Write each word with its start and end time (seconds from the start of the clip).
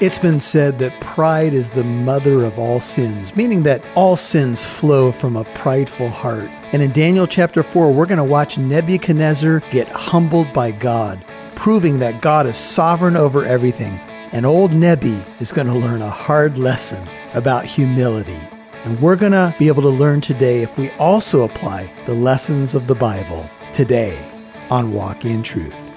It's 0.00 0.18
been 0.20 0.38
said 0.38 0.78
that 0.78 1.00
pride 1.00 1.52
is 1.52 1.72
the 1.72 1.82
mother 1.82 2.44
of 2.44 2.56
all 2.56 2.78
sins, 2.78 3.34
meaning 3.34 3.64
that 3.64 3.82
all 3.96 4.14
sins 4.14 4.64
flow 4.64 5.10
from 5.10 5.34
a 5.34 5.42
prideful 5.56 6.08
heart. 6.08 6.52
And 6.72 6.80
in 6.80 6.92
Daniel 6.92 7.26
chapter 7.26 7.64
4, 7.64 7.92
we're 7.92 8.06
going 8.06 8.18
to 8.18 8.22
watch 8.22 8.58
Nebuchadnezzar 8.58 9.58
get 9.72 9.88
humbled 9.88 10.52
by 10.52 10.70
God, 10.70 11.24
proving 11.56 11.98
that 11.98 12.22
God 12.22 12.46
is 12.46 12.56
sovereign 12.56 13.16
over 13.16 13.44
everything. 13.44 13.98
And 14.30 14.46
old 14.46 14.72
Nebi 14.72 15.20
is 15.40 15.50
going 15.50 15.66
to 15.66 15.74
learn 15.74 16.00
a 16.00 16.08
hard 16.08 16.58
lesson 16.58 17.04
about 17.34 17.64
humility. 17.64 18.38
And 18.84 19.00
we're 19.00 19.16
going 19.16 19.32
to 19.32 19.52
be 19.58 19.66
able 19.66 19.82
to 19.82 19.88
learn 19.88 20.20
today 20.20 20.62
if 20.62 20.78
we 20.78 20.90
also 20.92 21.44
apply 21.44 21.92
the 22.06 22.14
lessons 22.14 22.76
of 22.76 22.86
the 22.86 22.94
Bible 22.94 23.50
today 23.72 24.30
on 24.70 24.92
Walk 24.92 25.24
in 25.24 25.42
Truth. 25.42 25.92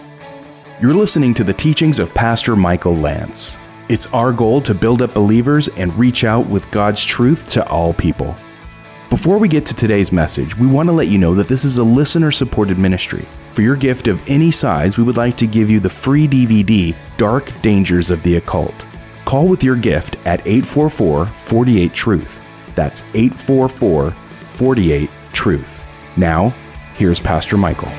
You're 0.81 0.95
listening 0.95 1.35
to 1.35 1.43
the 1.43 1.53
teachings 1.53 1.99
of 1.99 2.15
Pastor 2.15 2.55
Michael 2.55 2.95
Lance. 2.95 3.59
It's 3.91 4.07
our 4.13 4.31
goal 4.31 4.61
to 4.61 4.73
build 4.73 5.01
up 5.01 5.13
believers 5.13 5.67
and 5.67 5.93
reach 5.99 6.23
out 6.23 6.47
with 6.47 6.71
God's 6.71 7.03
truth 7.03 7.49
to 7.49 7.67
all 7.67 7.93
people. 7.93 8.37
Before 9.09 9.37
we 9.37 9.49
get 9.49 9.65
to 9.65 9.73
today's 9.73 10.13
message, 10.13 10.57
we 10.57 10.65
want 10.65 10.87
to 10.87 10.93
let 10.93 11.09
you 11.09 11.17
know 11.17 11.33
that 11.33 11.49
this 11.49 11.65
is 11.65 11.77
a 11.77 11.83
listener 11.83 12.31
supported 12.31 12.79
ministry. 12.79 13.27
For 13.53 13.63
your 13.63 13.75
gift 13.75 14.07
of 14.07 14.23
any 14.29 14.49
size, 14.49 14.97
we 14.97 15.03
would 15.03 15.17
like 15.17 15.35
to 15.35 15.45
give 15.45 15.69
you 15.69 15.81
the 15.81 15.89
free 15.89 16.25
DVD, 16.25 16.95
Dark 17.17 17.51
Dangers 17.61 18.09
of 18.11 18.23
the 18.23 18.37
Occult. 18.37 18.85
Call 19.25 19.49
with 19.49 19.61
your 19.61 19.75
gift 19.75 20.15
at 20.25 20.39
844 20.47 21.25
48 21.25 21.93
Truth. 21.93 22.41
That's 22.75 23.03
844 23.13 24.11
48 24.11 25.09
Truth. 25.33 25.83
Now, 26.15 26.51
here's 26.95 27.19
Pastor 27.19 27.57
Michael. 27.57 27.91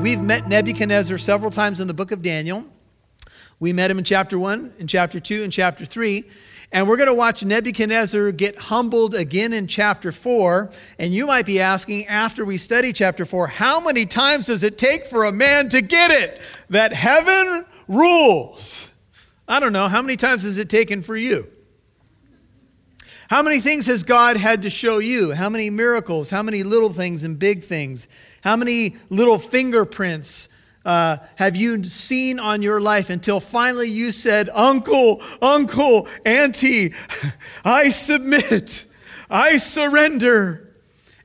We've 0.00 0.22
met 0.22 0.48
Nebuchadnezzar 0.48 1.18
several 1.18 1.50
times 1.50 1.78
in 1.78 1.86
the 1.86 1.92
book 1.92 2.10
of 2.10 2.22
Daniel. 2.22 2.64
We 3.58 3.74
met 3.74 3.90
him 3.90 3.98
in 3.98 4.04
chapter 4.04 4.38
1, 4.38 4.76
in 4.78 4.86
chapter 4.86 5.20
2, 5.20 5.42
in 5.42 5.50
chapter 5.50 5.84
3. 5.84 6.24
And 6.72 6.88
we're 6.88 6.96
going 6.96 7.10
to 7.10 7.14
watch 7.14 7.44
Nebuchadnezzar 7.44 8.32
get 8.32 8.58
humbled 8.58 9.14
again 9.14 9.52
in 9.52 9.66
chapter 9.66 10.10
4. 10.10 10.70
And 10.98 11.12
you 11.12 11.26
might 11.26 11.44
be 11.44 11.60
asking, 11.60 12.06
after 12.06 12.46
we 12.46 12.56
study 12.56 12.94
chapter 12.94 13.26
4, 13.26 13.48
how 13.48 13.78
many 13.84 14.06
times 14.06 14.46
does 14.46 14.62
it 14.62 14.78
take 14.78 15.04
for 15.04 15.24
a 15.24 15.32
man 15.32 15.68
to 15.68 15.82
get 15.82 16.10
it 16.10 16.40
that 16.70 16.94
heaven 16.94 17.66
rules? 17.86 18.88
I 19.46 19.60
don't 19.60 19.74
know. 19.74 19.86
How 19.86 20.00
many 20.00 20.16
times 20.16 20.44
has 20.44 20.56
it 20.56 20.70
taken 20.70 21.02
for 21.02 21.14
you? 21.14 21.46
How 23.28 23.42
many 23.42 23.60
things 23.60 23.86
has 23.86 24.02
God 24.02 24.36
had 24.36 24.62
to 24.62 24.70
show 24.70 24.98
you? 24.98 25.32
How 25.32 25.48
many 25.48 25.70
miracles? 25.70 26.30
How 26.30 26.42
many 26.42 26.64
little 26.64 26.92
things 26.92 27.22
and 27.22 27.38
big 27.38 27.62
things? 27.62 28.08
How 28.42 28.56
many 28.56 28.96
little 29.10 29.38
fingerprints 29.38 30.48
uh, 30.84 31.18
have 31.36 31.56
you 31.56 31.84
seen 31.84 32.38
on 32.38 32.62
your 32.62 32.80
life 32.80 33.10
until 33.10 33.38
finally 33.38 33.88
you 33.88 34.12
said, 34.12 34.48
Uncle, 34.54 35.22
Uncle, 35.42 36.08
Auntie, 36.24 36.94
I 37.64 37.90
submit, 37.90 38.86
I 39.28 39.58
surrender? 39.58 40.70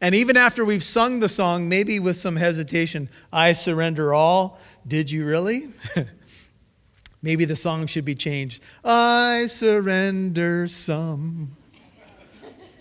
And 0.02 0.13
even 0.13 0.36
after 0.36 0.66
we've 0.66 0.83
sung 0.83 1.21
the 1.21 1.30
song, 1.30 1.69
maybe 1.69 1.99
with 1.99 2.17
some 2.17 2.36
hesitation, 2.36 3.09
I 3.31 3.53
surrender 3.53 4.13
all, 4.13 4.59
did 4.86 5.09
you 5.09 5.25
really? 5.25 5.69
maybe 7.21 7.45
the 7.45 7.55
song 7.55 7.88
should 7.88 8.05
be 8.05 8.16
changed. 8.16 8.61
I 8.83 9.47
surrender 9.47 10.67
some. 10.67 11.55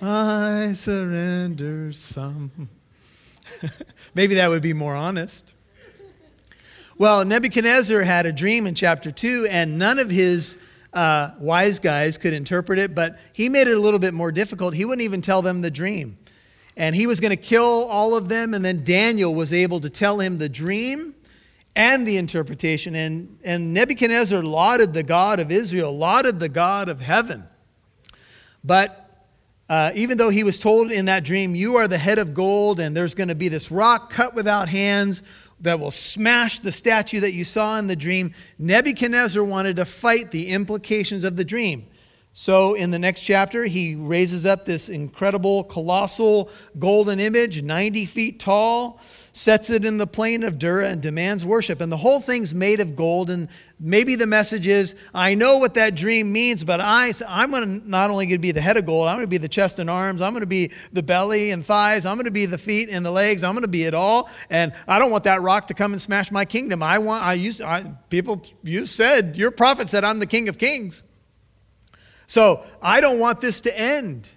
I 0.02 0.72
surrender 0.74 1.92
some. 1.92 2.68
Maybe 4.14 4.36
that 4.36 4.48
would 4.48 4.62
be 4.62 4.72
more 4.72 4.94
honest. 4.94 5.52
Well, 6.96 7.24
Nebuchadnezzar 7.24 8.02
had 8.02 8.26
a 8.26 8.32
dream 8.32 8.68
in 8.68 8.76
chapter 8.76 9.10
2, 9.10 9.48
and 9.50 9.76
none 9.78 9.98
of 9.98 10.08
his 10.08 10.58
uh, 10.92 11.32
wise 11.40 11.80
guys 11.80 12.16
could 12.16 12.32
interpret 12.32 12.78
it, 12.78 12.94
but 12.94 13.18
he 13.32 13.48
made 13.48 13.66
it 13.66 13.76
a 13.76 13.80
little 13.80 13.98
bit 13.98 14.14
more 14.14 14.30
difficult. 14.30 14.74
He 14.74 14.84
wouldn't 14.84 15.02
even 15.02 15.20
tell 15.20 15.42
them 15.42 15.60
the 15.60 15.70
dream. 15.70 16.16
And 16.76 16.94
he 16.94 17.08
was 17.08 17.18
going 17.18 17.30
to 17.30 17.36
kill 17.36 17.88
all 17.88 18.14
of 18.16 18.28
them, 18.28 18.54
and 18.54 18.64
then 18.64 18.84
Daniel 18.84 19.34
was 19.34 19.52
able 19.52 19.80
to 19.80 19.90
tell 19.90 20.20
him 20.20 20.38
the 20.38 20.48
dream 20.48 21.16
and 21.74 22.06
the 22.06 22.16
interpretation. 22.16 22.94
And, 22.94 23.38
and 23.44 23.74
Nebuchadnezzar 23.74 24.42
lauded 24.44 24.94
the 24.94 25.02
God 25.02 25.40
of 25.40 25.50
Israel, 25.50 25.96
lauded 25.96 26.38
the 26.38 26.48
God 26.48 26.88
of 26.88 27.00
heaven. 27.00 27.44
But 28.62 29.03
uh, 29.68 29.90
even 29.94 30.18
though 30.18 30.30
he 30.30 30.44
was 30.44 30.58
told 30.58 30.92
in 30.92 31.06
that 31.06 31.24
dream, 31.24 31.54
You 31.54 31.76
are 31.76 31.88
the 31.88 31.98
head 31.98 32.18
of 32.18 32.34
gold, 32.34 32.80
and 32.80 32.96
there's 32.96 33.14
going 33.14 33.28
to 33.28 33.34
be 33.34 33.48
this 33.48 33.70
rock 33.70 34.10
cut 34.10 34.34
without 34.34 34.68
hands 34.68 35.22
that 35.60 35.80
will 35.80 35.90
smash 35.90 36.58
the 36.58 36.72
statue 36.72 37.20
that 37.20 37.32
you 37.32 37.44
saw 37.44 37.78
in 37.78 37.86
the 37.86 37.96
dream, 37.96 38.32
Nebuchadnezzar 38.58 39.42
wanted 39.42 39.76
to 39.76 39.84
fight 39.84 40.30
the 40.30 40.50
implications 40.50 41.24
of 41.24 41.36
the 41.36 41.44
dream. 41.44 41.86
So, 42.32 42.74
in 42.74 42.90
the 42.90 42.98
next 42.98 43.20
chapter, 43.20 43.64
he 43.64 43.94
raises 43.94 44.44
up 44.44 44.64
this 44.64 44.88
incredible, 44.88 45.64
colossal 45.64 46.50
golden 46.78 47.20
image, 47.20 47.62
90 47.62 48.06
feet 48.06 48.40
tall 48.40 49.00
sets 49.36 49.68
it 49.68 49.84
in 49.84 49.98
the 49.98 50.06
plain 50.06 50.44
of 50.44 50.60
Dura 50.60 50.86
and 50.86 51.02
demands 51.02 51.44
worship. 51.44 51.80
And 51.80 51.90
the 51.90 51.96
whole 51.96 52.20
thing's 52.20 52.54
made 52.54 52.78
of 52.78 52.94
gold. 52.94 53.30
And 53.30 53.48
maybe 53.80 54.14
the 54.14 54.28
message 54.28 54.68
is, 54.68 54.94
I 55.12 55.34
know 55.34 55.58
what 55.58 55.74
that 55.74 55.96
dream 55.96 56.32
means, 56.32 56.62
but 56.62 56.80
I, 56.80 57.12
I'm 57.28 57.50
to 57.50 57.66
not 57.66 58.10
only 58.10 58.26
going 58.26 58.36
to 58.36 58.38
be 58.38 58.52
the 58.52 58.60
head 58.60 58.76
of 58.76 58.86
gold, 58.86 59.08
I'm 59.08 59.16
going 59.16 59.26
to 59.26 59.30
be 59.30 59.38
the 59.38 59.48
chest 59.48 59.80
and 59.80 59.90
arms, 59.90 60.22
I'm 60.22 60.32
going 60.32 60.42
to 60.42 60.46
be 60.46 60.70
the 60.92 61.02
belly 61.02 61.50
and 61.50 61.66
thighs, 61.66 62.06
I'm 62.06 62.14
going 62.14 62.26
to 62.26 62.30
be 62.30 62.46
the 62.46 62.58
feet 62.58 62.88
and 62.88 63.04
the 63.04 63.10
legs, 63.10 63.42
I'm 63.42 63.54
going 63.54 63.62
to 63.62 63.68
be 63.68 63.82
it 63.82 63.92
all. 63.92 64.30
And 64.50 64.72
I 64.86 65.00
don't 65.00 65.10
want 65.10 65.24
that 65.24 65.42
rock 65.42 65.66
to 65.66 65.74
come 65.74 65.92
and 65.92 66.00
smash 66.00 66.30
my 66.30 66.44
kingdom. 66.44 66.80
I 66.80 66.98
want, 66.98 67.24
I 67.24 67.32
used, 67.32 67.60
I, 67.60 67.92
people, 68.10 68.40
you 68.62 68.86
said, 68.86 69.34
your 69.34 69.50
prophet 69.50 69.90
said, 69.90 70.04
I'm 70.04 70.20
the 70.20 70.26
king 70.26 70.48
of 70.48 70.58
kings. 70.58 71.02
So 72.28 72.64
I 72.80 73.00
don't 73.00 73.18
want 73.18 73.40
this 73.40 73.60
to 73.62 73.76
end. 73.76 74.28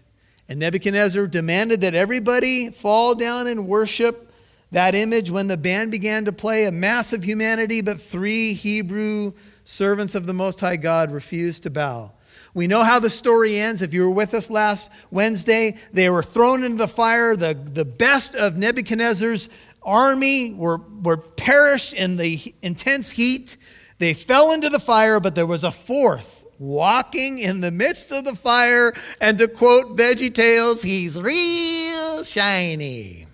And 0.50 0.60
Nebuchadnezzar 0.60 1.28
demanded 1.28 1.82
that 1.82 1.94
everybody 1.94 2.72
fall 2.72 3.14
down 3.14 3.46
and 3.46 3.68
worship 3.68 4.27
that 4.72 4.96
image, 4.96 5.32
when 5.32 5.48
the 5.48 5.58
band 5.58 5.92
began 5.92 6.26
to 6.26 6.34
play, 6.34 6.66
a 6.66 6.72
mass 6.72 7.14
of 7.14 7.24
humanity, 7.24 7.82
but 7.82 8.02
three 8.02 8.54
Hebrew 8.54 9.34
servants 9.64 10.14
of 10.14 10.26
the 10.26 10.34
Most 10.34 10.60
High 10.60 10.76
God 10.76 11.12
refused 11.12 11.64
to 11.64 11.70
bow. 11.70 12.12
We 12.54 12.68
know 12.68 12.84
how 12.84 13.00
the 13.00 13.10
story 13.10 13.60
ends. 13.60 13.82
If 13.82 13.94
you 13.94 14.02
were 14.02 14.12
with 14.12 14.34
us 14.34 14.50
last 14.50 14.92
Wednesday, 15.12 15.78
they 15.94 16.10
were 16.10 16.24
thrown 16.24 16.64
into 16.64 16.78
the 16.78 16.88
fire. 16.88 17.36
The, 17.36 17.54
the 17.54 17.86
best 17.86 18.36
of 18.36 18.58
Nebuchadnezzar's 18.58 19.50
army 19.84 20.54
were, 20.54 20.82
were 21.04 21.18
perished 21.18 21.94
in 21.94 22.18
the 22.18 22.54
intense 22.62 23.12
heat. 23.12 23.58
They 24.00 24.14
fell 24.14 24.54
into 24.54 24.70
the 24.70 24.80
fire, 24.80 25.20
but 25.20 25.36
there 25.36 25.46
was 25.46 25.64
a 25.64 25.72
fourth 25.72 26.46
walking 26.60 27.38
in 27.38 27.62
the 27.62 27.72
midst 27.72 28.12
of 28.12 28.26
the 28.26 28.36
fire. 28.36 28.92
And 29.22 29.38
to 29.38 29.48
quote 29.48 29.96
Veggie 29.96 30.34
Tales, 30.34 30.82
he's 30.82 31.22
real 31.22 32.24
shiny. 32.24 33.27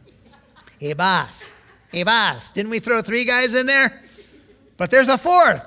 Hey, 0.83 0.91
boss. 0.91 1.49
Hey, 1.94 2.03
boss. 2.03 2.51
Didn't 2.51 2.69
we 2.69 2.79
throw 2.79 3.01
three 3.01 3.23
guys 3.23 3.55
in 3.55 3.66
there? 3.66 4.01
But 4.75 4.91
there's 4.91 5.07
a 5.07 5.17
fourth. 5.17 5.66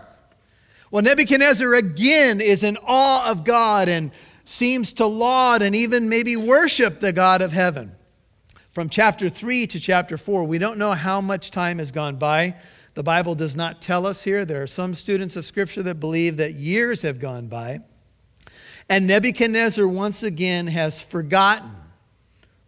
Well, 0.90 1.02
Nebuchadnezzar 1.02 1.72
again 1.72 2.42
is 2.42 2.62
in 2.62 2.76
awe 2.86 3.30
of 3.30 3.42
God 3.42 3.88
and 3.88 4.10
seems 4.44 4.92
to 4.92 5.06
laud 5.06 5.62
and 5.62 5.74
even 5.74 6.10
maybe 6.10 6.36
worship 6.36 7.00
the 7.00 7.14
God 7.14 7.40
of 7.40 7.52
heaven. 7.52 7.92
From 8.72 8.90
chapter 8.90 9.30
3 9.30 9.66
to 9.68 9.80
chapter 9.80 10.18
4, 10.18 10.44
we 10.44 10.58
don't 10.58 10.76
know 10.76 10.92
how 10.92 11.22
much 11.22 11.50
time 11.50 11.78
has 11.78 11.92
gone 11.92 12.16
by. 12.16 12.54
The 12.92 13.02
Bible 13.02 13.34
does 13.34 13.56
not 13.56 13.80
tell 13.80 14.06
us 14.06 14.22
here. 14.22 14.44
There 14.44 14.62
are 14.62 14.66
some 14.66 14.94
students 14.94 15.34
of 15.34 15.46
Scripture 15.46 15.82
that 15.84 15.98
believe 15.98 16.36
that 16.36 16.56
years 16.56 17.00
have 17.00 17.20
gone 17.20 17.46
by. 17.46 17.78
And 18.90 19.06
Nebuchadnezzar 19.06 19.88
once 19.88 20.22
again 20.22 20.66
has 20.66 21.00
forgotten 21.00 21.70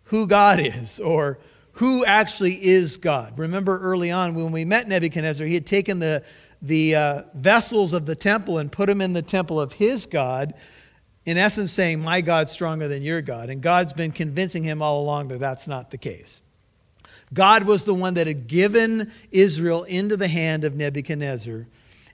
who 0.04 0.26
God 0.26 0.60
is 0.60 0.98
or 0.98 1.38
who 1.78 2.04
actually 2.04 2.54
is 2.54 2.96
God. 2.96 3.38
Remember 3.38 3.78
early 3.78 4.10
on 4.10 4.34
when 4.34 4.50
we 4.50 4.64
met 4.64 4.88
Nebuchadnezzar, 4.88 5.46
he 5.46 5.54
had 5.54 5.64
taken 5.64 6.00
the, 6.00 6.24
the 6.60 6.96
uh, 6.96 7.22
vessels 7.34 7.92
of 7.92 8.04
the 8.04 8.16
temple 8.16 8.58
and 8.58 8.72
put 8.72 8.88
them 8.88 9.00
in 9.00 9.12
the 9.12 9.22
temple 9.22 9.60
of 9.60 9.74
his 9.74 10.04
God, 10.04 10.54
in 11.24 11.36
essence 11.36 11.70
saying, 11.70 12.00
My 12.00 12.20
God's 12.20 12.50
stronger 12.50 12.88
than 12.88 13.02
your 13.02 13.22
God. 13.22 13.48
And 13.48 13.62
God's 13.62 13.92
been 13.92 14.10
convincing 14.10 14.64
him 14.64 14.82
all 14.82 15.00
along 15.00 15.28
that 15.28 15.38
that's 15.38 15.68
not 15.68 15.92
the 15.92 15.98
case. 15.98 16.40
God 17.32 17.62
was 17.62 17.84
the 17.84 17.94
one 17.94 18.14
that 18.14 18.26
had 18.26 18.48
given 18.48 19.12
Israel 19.30 19.84
into 19.84 20.16
the 20.16 20.26
hand 20.26 20.64
of 20.64 20.74
Nebuchadnezzar, 20.74 21.68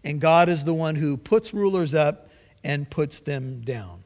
and 0.05 0.21
God 0.21 0.51
is 0.51 0.65
the 0.65 0.75
one 0.75 0.95
who 0.95 1.17
puts 1.17 1.55
rulers 1.55 1.95
up 1.95 2.29
and 2.63 2.91
puts 2.91 3.21
them 3.21 3.63
down. 3.63 4.04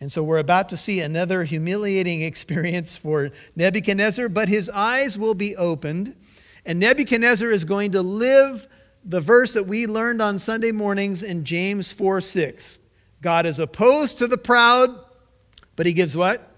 And 0.00 0.10
so 0.10 0.22
we're 0.22 0.38
about 0.38 0.68
to 0.70 0.76
see 0.76 1.00
another 1.00 1.44
humiliating 1.44 2.22
experience 2.22 2.96
for 2.96 3.30
Nebuchadnezzar, 3.56 4.28
but 4.28 4.48
his 4.48 4.68
eyes 4.70 5.16
will 5.16 5.34
be 5.34 5.56
opened. 5.56 6.16
And 6.66 6.80
Nebuchadnezzar 6.80 7.50
is 7.50 7.64
going 7.64 7.92
to 7.92 8.02
live 8.02 8.66
the 9.04 9.20
verse 9.20 9.52
that 9.52 9.66
we 9.66 9.86
learned 9.86 10.22
on 10.22 10.38
Sunday 10.38 10.72
mornings 10.72 11.22
in 11.22 11.44
James 11.44 11.92
4 11.92 12.20
6. 12.20 12.78
God 13.20 13.46
is 13.46 13.58
opposed 13.58 14.18
to 14.18 14.26
the 14.26 14.36
proud, 14.36 14.90
but 15.76 15.86
he 15.86 15.92
gives 15.92 16.16
what? 16.16 16.50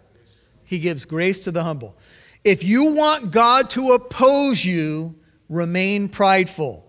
He 0.64 0.78
gives 0.78 1.04
grace 1.04 1.40
to 1.40 1.50
the 1.50 1.62
humble. 1.62 1.96
If 2.44 2.62
you 2.62 2.92
want 2.92 3.32
God 3.32 3.70
to 3.70 3.92
oppose 3.92 4.64
you, 4.64 5.14
remain 5.48 6.08
prideful. 6.08 6.84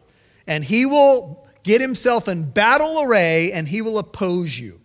And 0.46 0.64
he 0.64 0.86
will 0.86 1.48
get 1.64 1.82
himself 1.82 2.28
in 2.28 2.50
battle 2.50 3.02
array 3.02 3.52
and 3.52 3.68
he 3.68 3.82
will 3.82 3.98
oppose 3.98 4.58
you. 4.58 4.80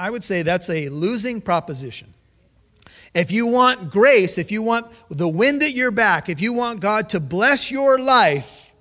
I 0.00 0.08
would 0.08 0.24
say 0.24 0.40
that's 0.40 0.70
a 0.70 0.88
losing 0.88 1.42
proposition. 1.42 2.14
If 3.12 3.30
you 3.30 3.46
want 3.46 3.90
grace, 3.90 4.38
if 4.38 4.50
you 4.50 4.62
want 4.62 4.86
the 5.10 5.28
wind 5.28 5.62
at 5.62 5.72
your 5.72 5.90
back, 5.90 6.30
if 6.30 6.40
you 6.40 6.54
want 6.54 6.80
God 6.80 7.10
to 7.10 7.20
bless 7.20 7.70
your 7.70 7.98
life, 7.98 8.72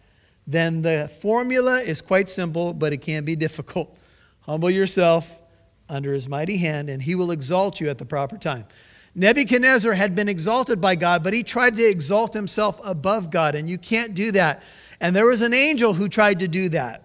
then 0.48 0.82
the 0.82 1.12
formula 1.22 1.82
is 1.82 2.02
quite 2.02 2.30
simple, 2.30 2.74
but 2.74 2.94
it 2.94 3.02
can 3.02 3.26
be 3.26 3.36
difficult. 3.36 3.98
Humble 4.42 4.70
yourself 4.70 5.42
under 5.90 6.14
his 6.14 6.30
mighty 6.30 6.56
hand, 6.56 6.90
and 6.90 7.04
he 7.04 7.16
will 7.16 7.32
exalt 7.32 7.82
you 7.82 7.90
at 7.90 7.98
the 7.98 8.06
proper 8.06 8.38
time. 8.38 8.66
Nebuchadnezzar 9.14 9.94
had 9.94 10.16
been 10.16 10.30
exalted 10.30 10.80
by 10.80 10.96
God, 10.96 11.22
but 11.22 11.34
he 11.34 11.44
tried 11.44 11.76
to 11.76 11.84
exalt 11.84 12.34
himself 12.34 12.80
above 12.82 13.30
God, 13.30 13.56
and 13.56 13.70
you 13.70 13.78
can't 13.78 14.16
do 14.16 14.32
that. 14.32 14.64
And 15.02 15.14
there 15.14 15.26
was 15.26 15.42
an 15.42 15.54
angel 15.54 15.94
who 15.94 16.08
tried 16.08 16.40
to 16.40 16.48
do 16.48 16.70
that. 16.70 17.04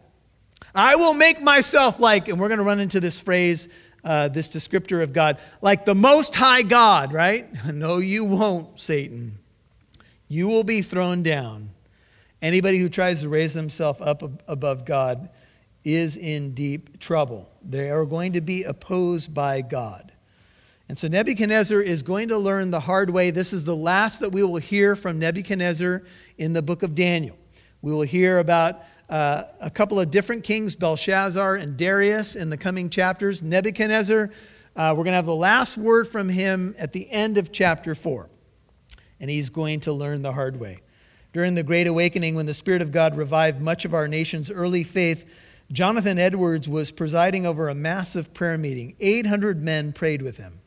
I 0.73 0.95
will 0.95 1.15
make 1.15 1.43
myself 1.43 1.99
like, 1.99 2.29
and 2.29 2.39
we're 2.39 2.49
going 2.49 2.59
to 2.59 2.65
run 2.65 2.81
into 2.81 3.01
this 3.01 3.19
phrase, 3.21 3.69
uh, 4.05 4.29
this 4.29 4.49
descriptor 4.49 5.03
of 5.03 5.13
God, 5.13 5.39
like 5.63 5.85
the 5.85 5.95
Most 5.95 6.35
High 6.35 6.63
God, 6.63 7.13
right? 7.13 7.47
No, 7.73 7.99
you 7.99 8.25
won't, 8.25 8.79
Satan. 8.79 9.39
You 10.29 10.49
will 10.49 10.65
be 10.65 10.83
thrown 10.83 11.23
down. 11.23 11.71
Anybody 12.41 12.79
who 12.79 12.89
tries 12.89 13.23
to 13.23 13.29
raise 13.29 13.55
themselves 13.55 14.01
up 14.01 14.23
above 14.49 14.85
God 14.85 15.31
is 15.85 16.17
in 16.17 16.53
deep 16.55 16.99
trouble. 16.99 17.49
They 17.63 17.91
are 17.91 18.05
going 18.05 18.35
to 18.35 18.41
be 18.41 18.65
opposed 18.65 19.33
by 19.33 19.63
God. 19.63 20.13
And 20.89 20.99
so 20.99 21.09
Nebuchadnezzar 21.09 21.81
is 21.81 22.03
going 22.03 22.29
to 22.29 22.39
learn 22.39 22.71
the 22.71 22.81
hard 22.81 23.11
way. 23.11 23.31
This 23.31 23.53
is 23.53 23.65
the 23.65 23.77
last 23.77 24.21
that 24.21 24.31
we 24.31 24.43
will 24.43 24.57
hear 24.57 24.97
from 24.97 25.19
Nebuchadnezzar 25.19 26.03
in 26.37 26.53
the 26.53 26.63
book 26.63 26.83
of 26.83 26.95
Daniel. 26.95 27.39
We 27.81 27.93
will 27.93 28.03
hear 28.03 28.39
about 28.39 28.83
uh, 29.09 29.43
a 29.61 29.71
couple 29.71 30.01
of 30.01 30.11
different 30.11 30.45
kings, 30.45 30.75
Belshazzar 30.75 31.57
and 31.57 31.77
Darius, 31.77 32.37
in 32.37 32.51
the 32.51 32.57
coming 32.57 32.89
chapters. 32.91 33.43
Nebuchadnezzar, 33.43 34.31
uh, 34.77 34.95
we're 34.97 35.05
going 35.05 35.13
to 35.13 35.13
have 35.13 35.27
the 35.27 35.35
last 35.35 35.77
word 35.77 36.09
from 36.09 36.29
him 36.29 36.75
at 36.79 36.93
the 36.93 37.11
end 37.11 37.39
of 37.39 37.53
chapter 37.53 37.95
4. 37.95 38.29
And 39.21 39.31
he's 39.31 39.51
going 39.51 39.81
to 39.81 39.93
learn 39.93 40.23
the 40.23 40.33
hard 40.33 40.59
way. 40.59 40.79
During 41.33 41.55
the 41.55 41.63
Great 41.63 41.87
Awakening, 41.87 42.35
when 42.35 42.47
the 42.47 42.55
Spirit 42.55 42.83
of 42.83 42.93
God 42.93 43.17
revived 43.17 43.61
much 43.61 43.85
of 43.85 43.93
our 43.93 44.09
nation's 44.09 44.51
early 44.51 44.85
faith, 44.85 45.63
Jonathan 45.73 46.19
Edwards 46.19 46.69
was 46.69 46.91
presiding 46.91 47.47
over 47.47 47.69
a 47.69 47.75
massive 47.75 48.33
prayer 48.35 48.59
meeting. 48.59 48.95
800 49.01 49.63
men 49.63 49.93
prayed 49.93 50.23
with 50.23 50.37
him. 50.37 50.61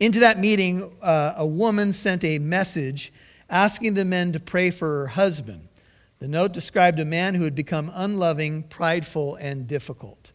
Into 0.00 0.20
that 0.20 0.38
meeting, 0.38 0.92
uh, 1.02 1.34
a 1.36 1.46
woman 1.46 1.92
sent 1.92 2.24
a 2.24 2.38
message 2.38 3.12
asking 3.48 3.94
the 3.94 4.04
men 4.04 4.32
to 4.32 4.40
pray 4.40 4.70
for 4.70 4.86
her 4.86 5.06
husband. 5.08 5.68
The 6.18 6.28
note 6.28 6.52
described 6.52 6.98
a 6.98 7.04
man 7.04 7.34
who 7.34 7.44
had 7.44 7.54
become 7.54 7.90
unloving, 7.94 8.64
prideful, 8.64 9.36
and 9.36 9.66
difficult. 9.66 10.32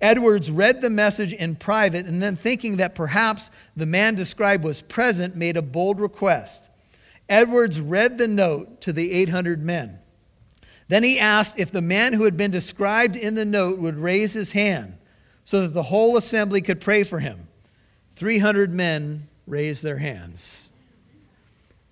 Edwards 0.00 0.50
read 0.50 0.80
the 0.80 0.88
message 0.88 1.34
in 1.34 1.56
private 1.56 2.06
and 2.06 2.22
then, 2.22 2.36
thinking 2.36 2.78
that 2.78 2.94
perhaps 2.94 3.50
the 3.76 3.84
man 3.84 4.14
described 4.14 4.64
was 4.64 4.80
present, 4.80 5.36
made 5.36 5.58
a 5.58 5.62
bold 5.62 6.00
request. 6.00 6.70
Edwards 7.28 7.80
read 7.80 8.16
the 8.16 8.26
note 8.26 8.80
to 8.80 8.92
the 8.92 9.12
800 9.12 9.62
men. 9.62 9.98
Then 10.88 11.04
he 11.04 11.18
asked 11.18 11.60
if 11.60 11.70
the 11.70 11.82
man 11.82 12.14
who 12.14 12.24
had 12.24 12.36
been 12.36 12.50
described 12.50 13.14
in 13.14 13.34
the 13.34 13.44
note 13.44 13.78
would 13.78 13.96
raise 13.96 14.32
his 14.32 14.52
hand 14.52 14.94
so 15.44 15.62
that 15.62 15.74
the 15.74 15.84
whole 15.84 16.16
assembly 16.16 16.62
could 16.62 16.80
pray 16.80 17.04
for 17.04 17.20
him. 17.20 17.46
300 18.16 18.72
men 18.72 19.28
raised 19.46 19.82
their 19.82 19.98
hands. 19.98 20.70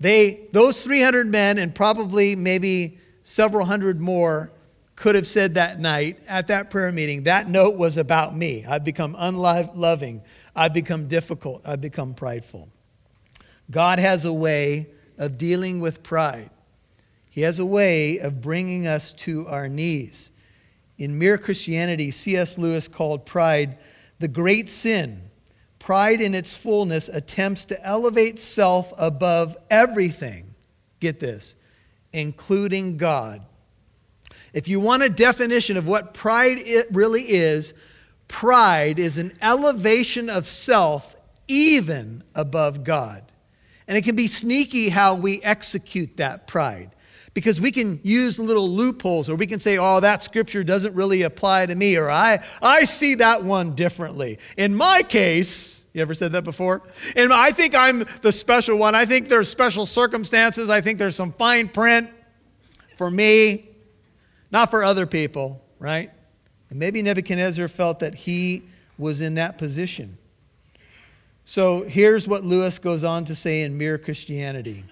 They, 0.00 0.46
those 0.52 0.82
300 0.82 1.26
men, 1.26 1.58
and 1.58 1.74
probably 1.74 2.36
maybe 2.36 2.97
several 3.28 3.66
hundred 3.66 4.00
more, 4.00 4.50
could 4.96 5.14
have 5.14 5.26
said 5.26 5.54
that 5.54 5.78
night 5.78 6.18
at 6.26 6.48
that 6.48 6.70
prayer 6.70 6.90
meeting, 6.90 7.24
that 7.24 7.48
note 7.48 7.76
was 7.76 7.96
about 7.96 8.36
me. 8.36 8.64
I've 8.66 8.84
become 8.84 9.14
unloving. 9.18 10.22
I've 10.56 10.74
become 10.74 11.08
difficult. 11.08 11.62
I've 11.64 11.80
become 11.80 12.14
prideful. 12.14 12.68
God 13.70 13.98
has 13.98 14.24
a 14.24 14.32
way 14.32 14.88
of 15.18 15.38
dealing 15.38 15.80
with 15.80 16.02
pride. 16.02 16.50
He 17.30 17.42
has 17.42 17.58
a 17.58 17.66
way 17.66 18.18
of 18.18 18.40
bringing 18.40 18.86
us 18.86 19.12
to 19.12 19.46
our 19.46 19.68
knees. 19.68 20.30
In 20.96 21.18
Mere 21.18 21.38
Christianity, 21.38 22.10
C.S. 22.10 22.58
Lewis 22.58 22.88
called 22.88 23.24
pride 23.24 23.78
the 24.18 24.26
great 24.26 24.68
sin 24.68 25.28
Pride 25.88 26.20
in 26.20 26.34
its 26.34 26.54
fullness 26.54 27.08
attempts 27.08 27.64
to 27.64 27.82
elevate 27.82 28.38
self 28.38 28.92
above 28.98 29.56
everything. 29.70 30.54
Get 31.00 31.18
this, 31.18 31.56
including 32.18 32.96
God. 32.96 33.42
If 34.52 34.66
you 34.66 34.80
want 34.80 35.02
a 35.02 35.08
definition 35.08 35.76
of 35.76 35.86
what 35.86 36.14
pride 36.14 36.58
really 36.90 37.22
is, 37.22 37.74
pride 38.26 38.98
is 38.98 39.18
an 39.18 39.36
elevation 39.40 40.28
of 40.28 40.46
self 40.46 41.16
even 41.46 42.24
above 42.34 42.84
God. 42.84 43.22
And 43.86 43.96
it 43.96 44.02
can 44.02 44.16
be 44.16 44.26
sneaky 44.26 44.90
how 44.90 45.14
we 45.14 45.42
execute 45.42 46.18
that 46.18 46.46
pride 46.46 46.90
because 47.34 47.60
we 47.60 47.70
can 47.70 48.00
use 48.02 48.38
little 48.38 48.68
loopholes 48.68 49.28
or 49.30 49.36
we 49.36 49.46
can 49.46 49.60
say, 49.60 49.78
oh, 49.78 50.00
that 50.00 50.22
scripture 50.22 50.64
doesn't 50.64 50.94
really 50.94 51.22
apply 51.22 51.66
to 51.66 51.74
me 51.74 51.96
or 51.96 52.10
I, 52.10 52.44
I 52.60 52.84
see 52.84 53.14
that 53.16 53.44
one 53.44 53.74
differently. 53.74 54.38
In 54.56 54.74
my 54.74 55.02
case, 55.02 55.77
you 55.98 56.02
ever 56.02 56.14
said 56.14 56.32
that 56.32 56.44
before? 56.44 56.82
And 57.16 57.32
I 57.32 57.50
think 57.50 57.76
I'm 57.76 58.04
the 58.22 58.32
special 58.32 58.78
one. 58.78 58.94
I 58.94 59.04
think 59.04 59.28
there's 59.28 59.48
special 59.48 59.84
circumstances. 59.84 60.70
I 60.70 60.80
think 60.80 60.98
there's 60.98 61.16
some 61.16 61.32
fine 61.32 61.68
print 61.68 62.10
for 62.96 63.10
me, 63.10 63.66
not 64.50 64.70
for 64.70 64.82
other 64.82 65.06
people, 65.06 65.62
right? 65.78 66.10
And 66.70 66.78
maybe 66.78 67.02
Nebuchadnezzar 67.02 67.68
felt 67.68 68.00
that 68.00 68.14
he 68.14 68.62
was 68.96 69.20
in 69.20 69.34
that 69.34 69.58
position. 69.58 70.18
So 71.44 71.82
here's 71.82 72.28
what 72.28 72.44
Lewis 72.44 72.78
goes 72.78 73.04
on 73.04 73.24
to 73.24 73.34
say 73.34 73.62
in 73.62 73.78
Mere 73.78 73.96
Christianity. 73.96 74.84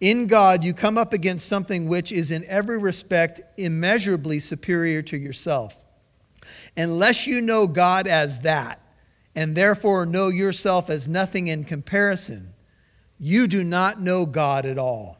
In 0.00 0.26
God, 0.26 0.64
you 0.64 0.74
come 0.74 0.98
up 0.98 1.12
against 1.12 1.46
something 1.46 1.88
which 1.88 2.10
is 2.12 2.30
in 2.30 2.44
every 2.46 2.78
respect 2.78 3.40
immeasurably 3.56 4.40
superior 4.40 5.02
to 5.02 5.16
yourself. 5.16 5.76
Unless 6.76 7.26
you 7.26 7.40
know 7.40 7.66
God 7.66 8.06
as 8.06 8.40
that, 8.40 8.80
and 9.34 9.56
therefore 9.56 10.06
know 10.06 10.28
yourself 10.28 10.90
as 10.90 11.06
nothing 11.06 11.48
in 11.48 11.64
comparison, 11.64 12.54
you 13.18 13.46
do 13.46 13.62
not 13.62 14.00
know 14.00 14.26
God 14.26 14.66
at 14.66 14.78
all. 14.78 15.18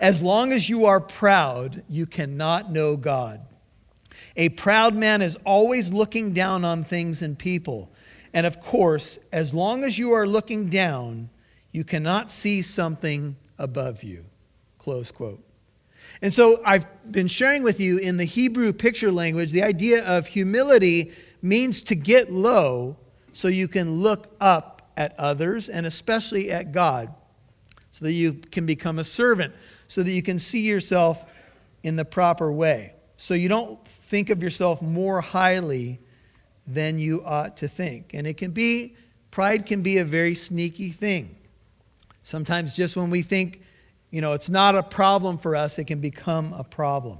As 0.00 0.22
long 0.22 0.52
as 0.52 0.68
you 0.68 0.86
are 0.86 1.00
proud, 1.00 1.82
you 1.88 2.06
cannot 2.06 2.70
know 2.70 2.96
God. 2.96 3.40
A 4.36 4.50
proud 4.50 4.94
man 4.94 5.22
is 5.22 5.36
always 5.44 5.92
looking 5.92 6.32
down 6.32 6.64
on 6.64 6.84
things 6.84 7.22
and 7.22 7.38
people. 7.38 7.90
And 8.32 8.46
of 8.46 8.60
course, 8.60 9.18
as 9.32 9.52
long 9.52 9.82
as 9.84 9.98
you 9.98 10.12
are 10.12 10.26
looking 10.26 10.68
down, 10.68 11.30
you 11.72 11.84
cannot 11.84 12.30
see 12.30 12.62
something 12.62 13.36
above 13.58 14.02
you. 14.02 14.24
Close 14.78 15.10
quote. 15.10 15.44
And 16.22 16.32
so 16.32 16.60
I've 16.64 16.86
been 17.10 17.28
sharing 17.28 17.62
with 17.62 17.80
you 17.80 17.98
in 17.98 18.16
the 18.16 18.24
Hebrew 18.24 18.72
picture 18.72 19.12
language 19.12 19.52
the 19.52 19.62
idea 19.62 20.04
of 20.04 20.28
humility 20.28 21.12
means 21.42 21.82
to 21.82 21.94
get 21.94 22.30
low 22.30 22.96
so 23.32 23.48
you 23.48 23.68
can 23.68 24.00
look 24.00 24.34
up 24.40 24.90
at 24.96 25.18
others 25.18 25.68
and 25.68 25.86
especially 25.86 26.50
at 26.50 26.72
God, 26.72 27.14
so 27.90 28.04
that 28.04 28.12
you 28.12 28.34
can 28.34 28.66
become 28.66 28.98
a 28.98 29.04
servant, 29.04 29.54
so 29.86 30.02
that 30.02 30.10
you 30.10 30.22
can 30.22 30.38
see 30.38 30.60
yourself 30.60 31.24
in 31.82 31.96
the 31.96 32.04
proper 32.04 32.52
way. 32.52 32.94
So 33.16 33.34
you 33.34 33.48
don't 33.48 33.84
think 33.86 34.30
of 34.30 34.42
yourself 34.42 34.80
more 34.80 35.20
highly 35.20 36.00
than 36.66 36.98
you 36.98 37.22
ought 37.24 37.56
to 37.58 37.68
think. 37.68 38.14
And 38.14 38.26
it 38.26 38.36
can 38.36 38.52
be, 38.52 38.96
pride 39.30 39.66
can 39.66 39.82
be 39.82 39.98
a 39.98 40.04
very 40.04 40.34
sneaky 40.34 40.90
thing. 40.90 41.36
Sometimes 42.22 42.74
just 42.74 42.96
when 42.96 43.10
we 43.10 43.22
think, 43.22 43.62
you 44.10 44.20
know, 44.20 44.34
it's 44.34 44.48
not 44.48 44.74
a 44.74 44.82
problem 44.82 45.38
for 45.38 45.56
us, 45.56 45.78
it 45.78 45.86
can 45.86 46.00
become 46.00 46.52
a 46.52 46.64
problem. 46.64 47.18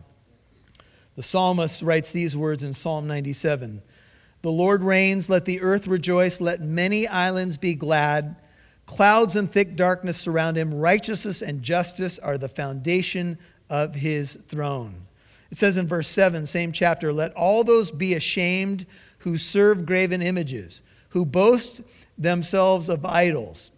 The 1.17 1.23
psalmist 1.23 1.83
writes 1.83 2.13
these 2.13 2.37
words 2.37 2.63
in 2.63 2.73
Psalm 2.73 3.07
97 3.07 3.83
the 4.43 4.51
Lord 4.51 4.83
reigns, 4.83 5.29
let 5.29 5.45
the 5.45 5.61
earth 5.61 5.87
rejoice, 5.87 6.41
let 6.41 6.61
many 6.61 7.07
islands 7.07 7.57
be 7.57 7.75
glad. 7.75 8.37
Clouds 8.87 9.37
and 9.37 9.51
thick 9.51 9.77
darkness 9.77 10.17
surround 10.17 10.57
him. 10.57 10.75
Righteousness 10.75 11.43
and 11.43 11.63
justice 11.63 12.19
are 12.19 12.39
the 12.39 12.49
foundation 12.49 13.39
of 13.69 13.95
his 13.95 14.35
throne. 14.35 15.07
It 15.51 15.59
says 15.59 15.77
in 15.77 15.87
verse 15.87 16.09
7, 16.09 16.47
same 16.47 16.73
chapter, 16.73 17.13
let 17.13 17.33
all 17.35 17.65
those 17.65 17.91
be 17.91 18.15
ashamed 18.15 18.87
who 19.19 19.37
serve 19.37 19.87
graven 19.87 20.23
images, 20.23 20.81
who 21.11 21.25
boast 21.25 21.83
themselves 22.17 22.89
of 22.89 23.05
idols. 23.05 23.71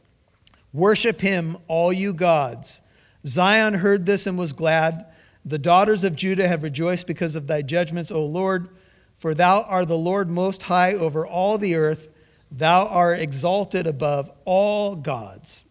Worship 0.72 1.20
him, 1.20 1.56
all 1.68 1.92
you 1.92 2.14
gods. 2.14 2.80
Zion 3.26 3.74
heard 3.74 4.06
this 4.06 4.26
and 4.26 4.38
was 4.38 4.52
glad. 4.52 5.06
The 5.44 5.58
daughters 5.58 6.04
of 6.04 6.16
Judah 6.16 6.48
have 6.48 6.62
rejoiced 6.62 7.06
because 7.06 7.34
of 7.34 7.46
thy 7.46 7.62
judgments, 7.62 8.10
O 8.10 8.24
Lord. 8.24 8.68
For 9.22 9.34
thou 9.34 9.62
art 9.62 9.86
the 9.86 9.96
Lord 9.96 10.28
most 10.28 10.64
high 10.64 10.94
over 10.94 11.24
all 11.24 11.56
the 11.56 11.76
earth. 11.76 12.08
Thou 12.50 12.88
art 12.88 13.20
exalted 13.20 13.86
above 13.86 14.28
all 14.44 14.96
gods. 14.96 15.62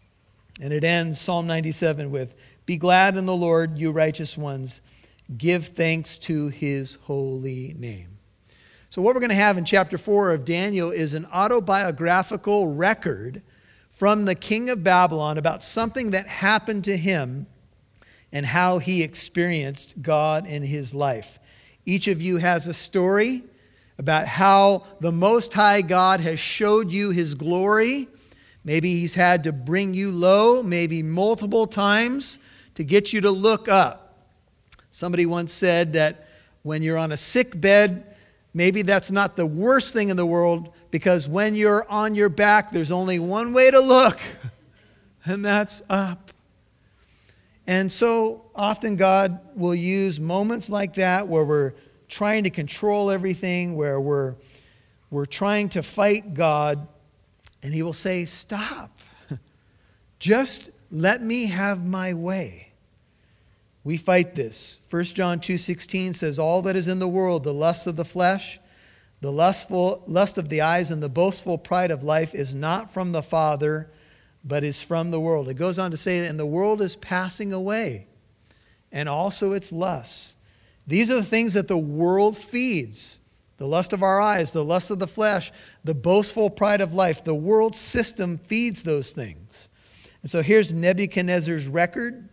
And 0.61 0.71
it 0.71 0.85
ends 0.85 1.19
Psalm 1.19 1.47
97 1.47 2.11
with 2.11 2.33
Be 2.65 2.77
glad 2.77 3.17
in 3.17 3.25
the 3.25 3.35
Lord, 3.35 3.77
you 3.77 3.91
righteous 3.91 4.37
ones. 4.37 4.79
Give 5.37 5.67
thanks 5.67 6.15
to 6.19 6.47
his 6.47 6.95
holy 7.01 7.75
name. 7.77 8.19
So, 8.89 9.01
what 9.01 9.15
we're 9.15 9.19
going 9.19 9.31
to 9.31 9.35
have 9.35 9.57
in 9.57 9.65
chapter 9.65 9.97
4 9.97 10.31
of 10.31 10.45
Daniel 10.45 10.89
is 10.89 11.13
an 11.13 11.25
autobiographical 11.25 12.73
record 12.73 13.41
from 13.89 14.23
the 14.23 14.35
king 14.35 14.69
of 14.69 14.81
Babylon 14.81 15.37
about 15.37 15.61
something 15.61 16.11
that 16.11 16.25
happened 16.25 16.85
to 16.85 16.95
him 16.95 17.47
and 18.31 18.45
how 18.45 18.77
he 18.77 19.03
experienced 19.03 20.01
God 20.01 20.47
in 20.47 20.63
his 20.63 20.93
life. 20.93 21.37
Each 21.85 22.07
of 22.07 22.21
you 22.21 22.37
has 22.37 22.67
a 22.67 22.73
story 22.73 23.43
about 23.97 24.27
how 24.27 24.83
the 24.99 25.11
Most 25.11 25.53
High 25.53 25.81
God 25.81 26.21
has 26.21 26.39
showed 26.39 26.91
you 26.91 27.11
his 27.11 27.35
glory. 27.35 28.07
Maybe 28.63 28.99
he's 28.99 29.15
had 29.15 29.43
to 29.45 29.51
bring 29.51 29.93
you 29.93 30.11
low, 30.11 30.61
maybe 30.63 31.01
multiple 31.03 31.67
times 31.67 32.37
to 32.75 32.83
get 32.83 33.13
you 33.13 33.21
to 33.21 33.31
look 33.31 33.67
up. 33.67 34.25
Somebody 34.91 35.25
once 35.25 35.53
said 35.53 35.93
that 35.93 36.27
when 36.63 36.81
you're 36.81 36.97
on 36.97 37.11
a 37.11 37.17
sick 37.17 37.59
bed, 37.59 38.03
maybe 38.53 38.81
that's 38.81 39.09
not 39.09 39.35
the 39.35 39.45
worst 39.45 39.93
thing 39.93 40.09
in 40.09 40.17
the 40.17 40.25
world 40.25 40.73
because 40.91 41.27
when 41.27 41.55
you're 41.55 41.89
on 41.89 42.13
your 42.13 42.29
back, 42.29 42.71
there's 42.71 42.91
only 42.91 43.17
one 43.17 43.53
way 43.53 43.71
to 43.71 43.79
look, 43.79 44.19
and 45.25 45.43
that's 45.43 45.81
up. 45.89 46.30
And 47.67 47.91
so 47.91 48.45
often 48.55 48.95
God 48.95 49.39
will 49.55 49.75
use 49.75 50.19
moments 50.19 50.69
like 50.69 50.95
that 50.95 51.27
where 51.27 51.45
we're 51.45 51.73
trying 52.07 52.43
to 52.43 52.49
control 52.49 53.09
everything, 53.11 53.75
where 53.75 53.99
we're, 53.99 54.35
we're 55.09 55.25
trying 55.25 55.69
to 55.69 55.83
fight 55.83 56.33
God, 56.33 56.87
and 57.63 57.73
He 57.73 57.83
will 57.83 57.93
say, 57.93 58.25
Stop. 58.25 58.99
Just 60.19 60.71
let 60.91 61.21
me 61.21 61.47
have 61.47 61.85
my 61.85 62.13
way. 62.13 62.71
We 63.83 63.97
fight 63.97 64.35
this. 64.35 64.77
1 64.89 65.03
John 65.05 65.39
2:16 65.39 66.15
says 66.15 66.37
all 66.37 66.61
that 66.63 66.75
is 66.75 66.87
in 66.87 66.99
the 66.99 67.07
world, 67.07 67.43
the 67.43 67.53
lust 67.53 67.87
of 67.87 67.95
the 67.95 68.05
flesh, 68.05 68.59
the 69.21 69.31
lustful 69.31 70.03
lust 70.05 70.37
of 70.37 70.49
the 70.49 70.61
eyes 70.61 70.91
and 70.91 71.01
the 71.01 71.09
boastful 71.09 71.57
pride 71.57 71.91
of 71.91 72.03
life 72.03 72.35
is 72.35 72.53
not 72.53 72.93
from 72.93 73.11
the 73.11 73.23
Father, 73.23 73.89
but 74.43 74.63
is 74.63 74.81
from 74.81 75.11
the 75.11 75.19
world. 75.19 75.49
It 75.49 75.55
goes 75.55 75.77
on 75.77 75.91
to 75.91 75.97
say 75.97 76.25
and 76.27 76.39
the 76.39 76.45
world 76.45 76.81
is 76.81 76.95
passing 76.95 77.53
away 77.53 78.07
and 78.91 79.07
also 79.07 79.51
its 79.51 79.71
lusts. 79.71 80.35
These 80.87 81.09
are 81.09 81.15
the 81.15 81.23
things 81.23 81.53
that 81.53 81.67
the 81.67 81.77
world 81.77 82.37
feeds 82.37 83.19
the 83.61 83.67
lust 83.67 83.93
of 83.93 84.01
our 84.01 84.19
eyes, 84.19 84.49
the 84.49 84.63
lust 84.63 84.89
of 84.89 84.97
the 84.97 85.05
flesh, 85.05 85.51
the 85.83 85.93
boastful 85.93 86.49
pride 86.49 86.81
of 86.81 86.95
life. 86.95 87.23
The 87.23 87.35
world 87.35 87.75
system 87.75 88.39
feeds 88.39 88.81
those 88.81 89.11
things. 89.11 89.69
And 90.23 90.31
so 90.31 90.41
here's 90.41 90.73
Nebuchadnezzar's 90.73 91.67
record. 91.67 92.27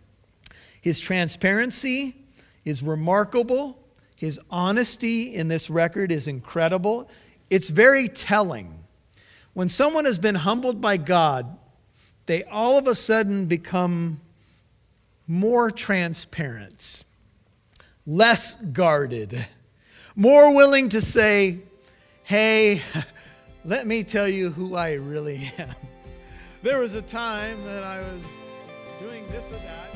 His 0.80 0.98
transparency 0.98 2.16
is 2.64 2.82
remarkable. 2.82 3.78
His 4.16 4.40
honesty 4.50 5.34
in 5.34 5.48
this 5.48 5.68
record 5.68 6.10
is 6.10 6.28
incredible. 6.28 7.10
It's 7.50 7.68
very 7.68 8.08
telling. 8.08 8.72
When 9.52 9.68
someone 9.68 10.06
has 10.06 10.18
been 10.18 10.34
humbled 10.34 10.80
by 10.80 10.96
God, 10.96 11.58
they 12.28 12.44
all 12.44 12.78
of 12.78 12.86
a 12.86 12.94
sudden 12.94 13.46
become 13.46 14.20
more 15.26 15.70
transparent, 15.70 17.04
less 18.06 18.54
guarded 18.62 19.44
more 20.18 20.52
willing 20.52 20.88
to 20.88 21.00
say, 21.00 21.60
hey, 22.24 22.82
let 23.64 23.86
me 23.86 24.02
tell 24.02 24.26
you 24.26 24.50
who 24.50 24.74
I 24.74 24.94
really 24.94 25.48
am. 25.58 25.74
There 26.60 26.80
was 26.80 26.94
a 26.94 27.02
time 27.02 27.56
that 27.64 27.84
I 27.84 28.00
was 28.00 28.24
doing 28.98 29.24
this 29.28 29.46
or 29.46 29.58
that. 29.58 29.90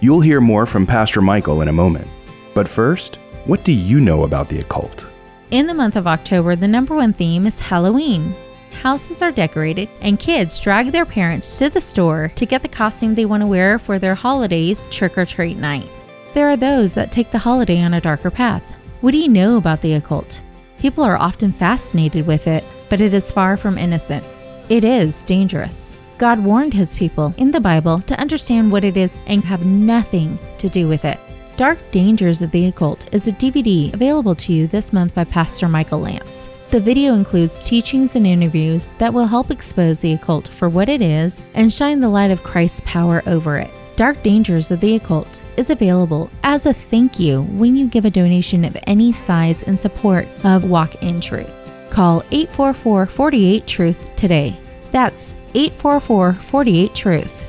You'll 0.00 0.20
hear 0.20 0.40
more 0.40 0.66
from 0.66 0.84
Pastor 0.84 1.22
Michael 1.22 1.62
in 1.62 1.68
a 1.68 1.72
moment. 1.72 2.08
But 2.54 2.68
first, 2.68 3.16
what 3.44 3.62
do 3.62 3.72
you 3.72 4.00
know 4.00 4.24
about 4.24 4.48
the 4.48 4.58
occult? 4.58 5.06
In 5.52 5.68
the 5.68 5.74
month 5.74 5.94
of 5.94 6.08
October, 6.08 6.56
the 6.56 6.66
number 6.66 6.96
one 6.96 7.12
theme 7.12 7.46
is 7.46 7.60
Halloween. 7.60 8.34
Houses 8.84 9.22
are 9.22 9.32
decorated, 9.32 9.88
and 10.02 10.20
kids 10.20 10.60
drag 10.60 10.92
their 10.92 11.06
parents 11.06 11.56
to 11.56 11.70
the 11.70 11.80
store 11.80 12.30
to 12.36 12.44
get 12.44 12.60
the 12.60 12.68
costume 12.68 13.14
they 13.14 13.24
want 13.24 13.42
to 13.42 13.46
wear 13.46 13.78
for 13.78 13.98
their 13.98 14.14
holidays 14.14 14.90
trick 14.90 15.16
or 15.16 15.24
treat 15.24 15.56
night. 15.56 15.88
There 16.34 16.50
are 16.50 16.56
those 16.58 16.92
that 16.92 17.10
take 17.10 17.30
the 17.30 17.38
holiday 17.38 17.80
on 17.80 17.94
a 17.94 18.00
darker 18.02 18.30
path. 18.30 18.62
What 19.00 19.12
do 19.12 19.16
you 19.16 19.28
know 19.28 19.56
about 19.56 19.80
the 19.80 19.94
occult? 19.94 20.38
People 20.78 21.02
are 21.02 21.16
often 21.16 21.50
fascinated 21.50 22.26
with 22.26 22.46
it, 22.46 22.62
but 22.90 23.00
it 23.00 23.14
is 23.14 23.30
far 23.30 23.56
from 23.56 23.78
innocent. 23.78 24.22
It 24.68 24.84
is 24.84 25.22
dangerous. 25.22 25.96
God 26.18 26.44
warned 26.44 26.74
his 26.74 26.94
people 26.94 27.32
in 27.38 27.52
the 27.52 27.60
Bible 27.60 28.02
to 28.02 28.20
understand 28.20 28.70
what 28.70 28.84
it 28.84 28.98
is 28.98 29.16
and 29.26 29.42
have 29.44 29.64
nothing 29.64 30.38
to 30.58 30.68
do 30.68 30.88
with 30.88 31.06
it. 31.06 31.18
Dark 31.56 31.78
Dangers 31.90 32.42
of 32.42 32.50
the 32.50 32.66
Occult 32.66 33.08
is 33.14 33.26
a 33.26 33.32
DVD 33.32 33.94
available 33.94 34.34
to 34.34 34.52
you 34.52 34.66
this 34.66 34.92
month 34.92 35.14
by 35.14 35.24
Pastor 35.24 35.70
Michael 35.70 36.00
Lance. 36.00 36.50
The 36.74 36.80
video 36.80 37.14
includes 37.14 37.64
teachings 37.64 38.16
and 38.16 38.26
interviews 38.26 38.90
that 38.98 39.14
will 39.14 39.28
help 39.28 39.52
expose 39.52 40.00
the 40.00 40.14
occult 40.14 40.48
for 40.48 40.68
what 40.68 40.88
it 40.88 41.00
is 41.00 41.40
and 41.54 41.72
shine 41.72 42.00
the 42.00 42.08
light 42.08 42.32
of 42.32 42.42
Christ's 42.42 42.82
power 42.84 43.22
over 43.28 43.58
it. 43.58 43.70
Dark 43.94 44.20
Dangers 44.24 44.72
of 44.72 44.80
the 44.80 44.96
Occult 44.96 45.40
is 45.56 45.70
available 45.70 46.28
as 46.42 46.66
a 46.66 46.72
thank 46.72 47.20
you 47.20 47.42
when 47.42 47.76
you 47.76 47.86
give 47.86 48.04
a 48.04 48.10
donation 48.10 48.64
of 48.64 48.76
any 48.88 49.12
size 49.12 49.62
in 49.62 49.78
support 49.78 50.26
of 50.44 50.68
Walk 50.68 51.00
in 51.00 51.20
Truth. 51.20 51.48
Call 51.90 52.24
844 52.32 53.06
48 53.06 53.66
Truth 53.68 54.16
today. 54.16 54.56
That's 54.90 55.32
844 55.54 56.32
48 56.32 56.92
Truth. 56.92 57.46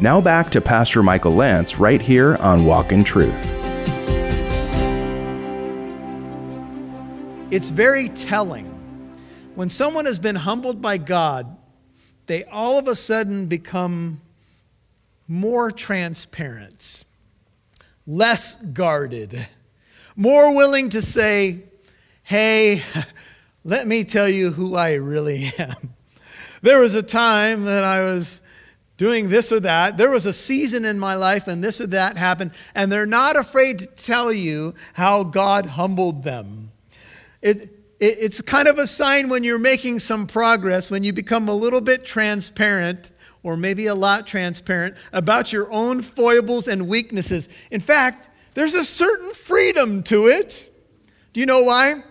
Now 0.00 0.18
back 0.22 0.48
to 0.48 0.62
Pastor 0.62 1.02
Michael 1.02 1.34
Lance 1.34 1.78
right 1.78 2.00
here 2.00 2.36
on 2.36 2.64
Walk 2.64 2.90
in 2.90 3.04
Truth. 3.04 3.61
It's 7.52 7.68
very 7.68 8.08
telling. 8.08 8.64
When 9.56 9.68
someone 9.68 10.06
has 10.06 10.18
been 10.18 10.36
humbled 10.36 10.80
by 10.80 10.96
God, 10.96 11.54
they 12.24 12.44
all 12.44 12.78
of 12.78 12.88
a 12.88 12.96
sudden 12.96 13.44
become 13.44 14.22
more 15.28 15.70
transparent, 15.70 17.04
less 18.06 18.56
guarded, 18.56 19.46
more 20.16 20.56
willing 20.56 20.88
to 20.88 21.02
say, 21.02 21.64
hey, 22.22 22.82
let 23.64 23.86
me 23.86 24.04
tell 24.04 24.30
you 24.30 24.52
who 24.52 24.74
I 24.74 24.94
really 24.94 25.50
am. 25.58 25.92
There 26.62 26.80
was 26.80 26.94
a 26.94 27.02
time 27.02 27.66
that 27.66 27.84
I 27.84 28.00
was 28.00 28.40
doing 28.96 29.28
this 29.28 29.52
or 29.52 29.60
that. 29.60 29.98
There 29.98 30.08
was 30.08 30.24
a 30.24 30.32
season 30.32 30.86
in 30.86 30.98
my 30.98 31.16
life 31.16 31.48
and 31.48 31.62
this 31.62 31.82
or 31.82 31.86
that 31.88 32.16
happened, 32.16 32.52
and 32.74 32.90
they're 32.90 33.04
not 33.04 33.36
afraid 33.36 33.80
to 33.80 33.86
tell 33.88 34.32
you 34.32 34.74
how 34.94 35.22
God 35.22 35.66
humbled 35.66 36.24
them. 36.24 36.71
It, 37.42 37.62
it, 38.00 38.16
it's 38.20 38.40
kind 38.40 38.68
of 38.68 38.78
a 38.78 38.86
sign 38.86 39.28
when 39.28 39.44
you're 39.44 39.58
making 39.58 39.98
some 39.98 40.26
progress, 40.26 40.90
when 40.90 41.04
you 41.04 41.12
become 41.12 41.48
a 41.48 41.54
little 41.54 41.80
bit 41.80 42.06
transparent 42.06 43.12
or 43.42 43.56
maybe 43.56 43.86
a 43.86 43.94
lot 43.94 44.26
transparent 44.26 44.96
about 45.12 45.52
your 45.52 45.70
own 45.72 46.00
foibles 46.00 46.68
and 46.68 46.88
weaknesses. 46.88 47.48
In 47.70 47.80
fact, 47.80 48.28
there's 48.54 48.74
a 48.74 48.84
certain 48.84 49.34
freedom 49.34 50.02
to 50.04 50.26
it. 50.26 50.70
Do 51.32 51.40
you 51.40 51.46
know 51.46 51.62
why? 51.62 52.02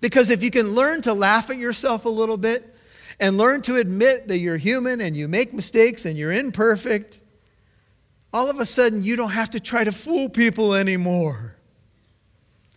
Because 0.00 0.30
if 0.30 0.42
you 0.42 0.50
can 0.50 0.72
learn 0.72 1.02
to 1.02 1.12
laugh 1.12 1.50
at 1.50 1.58
yourself 1.58 2.04
a 2.04 2.08
little 2.08 2.36
bit 2.36 2.74
and 3.18 3.36
learn 3.36 3.62
to 3.62 3.76
admit 3.76 4.28
that 4.28 4.38
you're 4.38 4.56
human 4.56 5.00
and 5.00 5.16
you 5.16 5.28
make 5.28 5.52
mistakes 5.52 6.04
and 6.04 6.16
you're 6.16 6.32
imperfect, 6.32 7.20
all 8.32 8.48
of 8.48 8.60
a 8.60 8.66
sudden 8.66 9.04
you 9.04 9.16
don't 9.16 9.30
have 9.30 9.50
to 9.50 9.60
try 9.60 9.84
to 9.84 9.92
fool 9.92 10.28
people 10.28 10.74
anymore. 10.74 11.56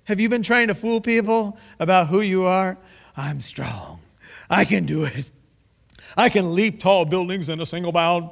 Have 0.05 0.19
you 0.19 0.29
been 0.29 0.43
trying 0.43 0.67
to 0.67 0.75
fool 0.75 0.99
people 0.99 1.57
about 1.79 2.07
who 2.07 2.21
you 2.21 2.43
are? 2.43 2.77
I'm 3.15 3.41
strong. 3.41 3.99
I 4.49 4.65
can 4.65 4.85
do 4.85 5.05
it. 5.05 5.29
I 6.17 6.29
can 6.29 6.53
leap 6.53 6.79
tall 6.79 7.05
buildings 7.05 7.49
in 7.49 7.59
a 7.61 7.65
single 7.65 7.91
bound. 7.91 8.29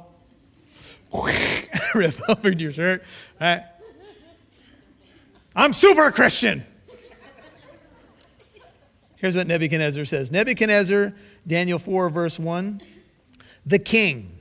Rip 1.94 2.14
open 2.28 2.58
your 2.58 2.72
shirt. 2.72 3.02
Right? 3.40 3.64
I'm 5.54 5.72
super 5.72 6.10
Christian. 6.10 6.64
Here's 9.16 9.36
what 9.36 9.46
Nebuchadnezzar 9.46 10.04
says 10.04 10.30
Nebuchadnezzar, 10.32 11.12
Daniel 11.46 11.78
4, 11.78 12.10
verse 12.10 12.38
1. 12.38 12.82
The 13.64 13.78
king 13.78 14.38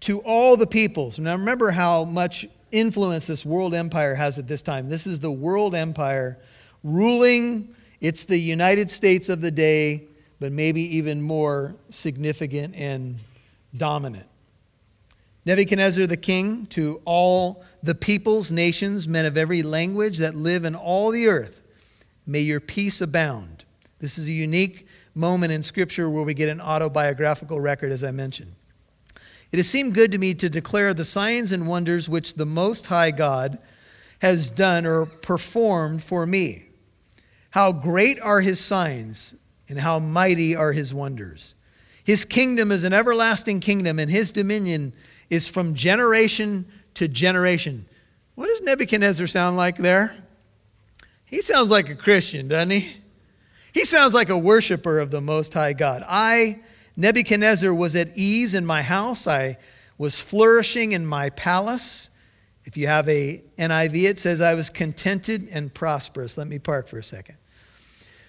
to 0.00 0.20
all 0.20 0.56
the 0.56 0.66
peoples. 0.66 1.18
Now 1.18 1.32
remember 1.32 1.70
how 1.70 2.04
much 2.04 2.46
influence 2.70 3.26
this 3.26 3.44
world 3.44 3.74
empire 3.74 4.14
has 4.14 4.38
at 4.38 4.46
this 4.46 4.62
time. 4.62 4.88
This 4.88 5.06
is 5.06 5.20
the 5.20 5.30
world 5.30 5.74
empire 5.74 6.38
ruling, 6.84 7.74
it's 8.00 8.22
the 8.22 8.38
United 8.38 8.90
States 8.90 9.28
of 9.28 9.40
the 9.40 9.50
day 9.50 10.08
but 10.44 10.52
maybe 10.52 10.82
even 10.96 11.22
more 11.22 11.74
significant 11.88 12.74
and 12.74 13.18
dominant. 13.74 14.26
Nebuchadnezzar 15.46 16.06
the 16.06 16.18
king, 16.18 16.66
to 16.66 17.00
all 17.06 17.64
the 17.82 17.94
peoples, 17.94 18.50
nations, 18.50 19.08
men 19.08 19.26
of 19.26 19.38
every 19.38 19.62
language 19.62 20.18
that 20.18 20.34
live 20.34 20.64
in 20.66 20.74
all 20.74 21.10
the 21.10 21.28
earth, 21.28 21.62
may 22.26 22.40
your 22.40 22.60
peace 22.60 23.00
abound. 23.00 23.64
This 24.00 24.18
is 24.18 24.28
a 24.28 24.32
unique 24.32 24.86
moment 25.14 25.52
in 25.52 25.62
Scripture 25.62 26.10
where 26.10 26.24
we 26.24 26.34
get 26.34 26.50
an 26.50 26.60
autobiographical 26.60 27.60
record, 27.60 27.90
as 27.90 28.02
I 28.02 28.10
mentioned. 28.10 28.54
It 29.50 29.56
has 29.56 29.68
seemed 29.68 29.94
good 29.94 30.12
to 30.12 30.18
me 30.18 30.34
to 30.34 30.50
declare 30.50 30.92
the 30.92 31.06
signs 31.06 31.52
and 31.52 31.68
wonders 31.68 32.08
which 32.08 32.34
the 32.34 32.44
Most 32.44 32.88
High 32.88 33.12
God 33.12 33.58
has 34.20 34.50
done 34.50 34.84
or 34.84 35.06
performed 35.06 36.02
for 36.02 36.26
me. 36.26 36.66
How 37.54 37.70
great 37.70 38.20
are 38.20 38.40
his 38.40 38.58
signs, 38.58 39.36
and 39.68 39.78
how 39.78 40.00
mighty 40.00 40.56
are 40.56 40.72
his 40.72 40.92
wonders. 40.92 41.54
His 42.02 42.24
kingdom 42.24 42.72
is 42.72 42.82
an 42.82 42.92
everlasting 42.92 43.60
kingdom, 43.60 44.00
and 44.00 44.10
his 44.10 44.32
dominion 44.32 44.92
is 45.30 45.46
from 45.46 45.76
generation 45.76 46.66
to 46.94 47.06
generation. 47.06 47.86
What 48.34 48.48
does 48.48 48.60
Nebuchadnezzar 48.62 49.28
sound 49.28 49.56
like 49.56 49.76
there? 49.76 50.12
He 51.26 51.42
sounds 51.42 51.70
like 51.70 51.88
a 51.90 51.94
Christian, 51.94 52.48
doesn't 52.48 52.70
he? 52.70 52.96
He 53.72 53.84
sounds 53.84 54.14
like 54.14 54.30
a 54.30 54.36
worshiper 54.36 54.98
of 54.98 55.12
the 55.12 55.20
Most 55.20 55.54
High 55.54 55.74
God. 55.74 56.02
I, 56.08 56.58
Nebuchadnezzar, 56.96 57.72
was 57.72 57.94
at 57.94 58.08
ease 58.16 58.54
in 58.54 58.66
my 58.66 58.82
house. 58.82 59.28
I 59.28 59.58
was 59.96 60.18
flourishing 60.18 60.90
in 60.90 61.06
my 61.06 61.30
palace. 61.30 62.10
If 62.64 62.76
you 62.76 62.88
have 62.88 63.08
a 63.08 63.44
NIV, 63.56 64.10
it 64.10 64.18
says, 64.18 64.40
I 64.40 64.54
was 64.54 64.70
contented 64.70 65.48
and 65.52 65.72
prosperous. 65.72 66.36
Let 66.36 66.48
me 66.48 66.58
park 66.58 66.88
for 66.88 66.98
a 66.98 67.04
second. 67.04 67.36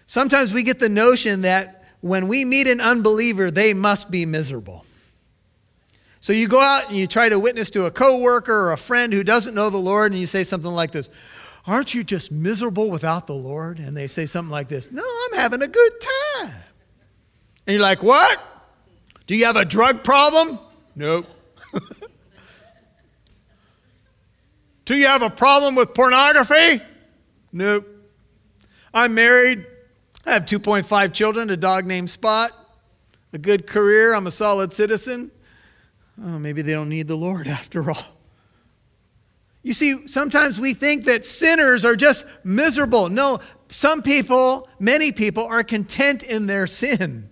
Sometimes 0.05 0.53
we 0.53 0.63
get 0.63 0.79
the 0.79 0.89
notion 0.89 1.41
that 1.41 1.83
when 2.01 2.27
we 2.27 2.45
meet 2.45 2.67
an 2.67 2.81
unbeliever, 2.81 3.49
they 3.49 3.73
must 3.73 4.11
be 4.11 4.25
miserable. 4.25 4.85
So 6.19 6.33
you 6.33 6.47
go 6.47 6.59
out 6.59 6.89
and 6.89 6.97
you 6.97 7.07
try 7.07 7.29
to 7.29 7.39
witness 7.39 7.69
to 7.71 7.85
a 7.85 7.91
coworker 7.91 8.53
or 8.53 8.71
a 8.71 8.77
friend 8.77 9.13
who 9.13 9.23
doesn't 9.23 9.53
know 9.53 9.69
the 9.69 9.77
Lord, 9.77 10.11
and 10.11 10.19
you 10.19 10.27
say 10.27 10.43
something 10.43 10.71
like 10.71 10.91
this 10.91 11.09
Aren't 11.67 11.93
you 11.93 12.03
just 12.03 12.31
miserable 12.31 12.89
without 12.89 13.27
the 13.27 13.35
Lord? 13.35 13.79
And 13.79 13.95
they 13.95 14.07
say 14.07 14.25
something 14.25 14.51
like 14.51 14.67
this 14.67 14.91
No, 14.91 15.03
I'm 15.03 15.39
having 15.39 15.61
a 15.61 15.67
good 15.67 15.91
time. 16.01 16.53
And 17.67 17.73
you're 17.75 17.81
like, 17.81 18.03
What? 18.03 18.41
Do 19.27 19.35
you 19.35 19.45
have 19.45 19.55
a 19.55 19.65
drug 19.65 20.03
problem? 20.03 20.59
Nope. 20.95 21.25
Do 24.85 24.95
you 24.95 25.07
have 25.07 25.23
a 25.23 25.31
problem 25.31 25.73
with 25.75 25.93
pornography? 25.93 26.81
Nope. 27.51 27.87
I'm 28.93 29.15
married. 29.15 29.65
I 30.25 30.33
have 30.33 30.45
2.5 30.45 31.13
children, 31.13 31.49
a 31.49 31.57
dog 31.57 31.85
named 31.85 32.09
Spot, 32.09 32.51
a 33.31 33.37
good 33.37 33.67
career. 33.67 34.13
I'm 34.13 34.27
a 34.27 34.31
solid 34.31 34.73
citizen. 34.73 35.31
Oh, 36.23 36.39
maybe 36.39 36.61
they 36.61 36.73
don't 36.73 36.89
need 36.89 37.07
the 37.07 37.17
Lord 37.17 37.47
after 37.47 37.89
all. 37.91 38.05
You 39.61 39.73
see, 39.73 40.07
sometimes 40.07 40.59
we 40.59 40.73
think 40.73 41.05
that 41.05 41.25
sinners 41.25 41.83
are 41.85 41.95
just 41.95 42.25
miserable. 42.43 43.09
No, 43.09 43.39
some 43.69 44.03
people, 44.03 44.69
many 44.79 45.11
people, 45.11 45.43
are 45.45 45.63
content 45.63 46.21
in 46.21 46.45
their 46.45 46.67
sin. 46.67 47.29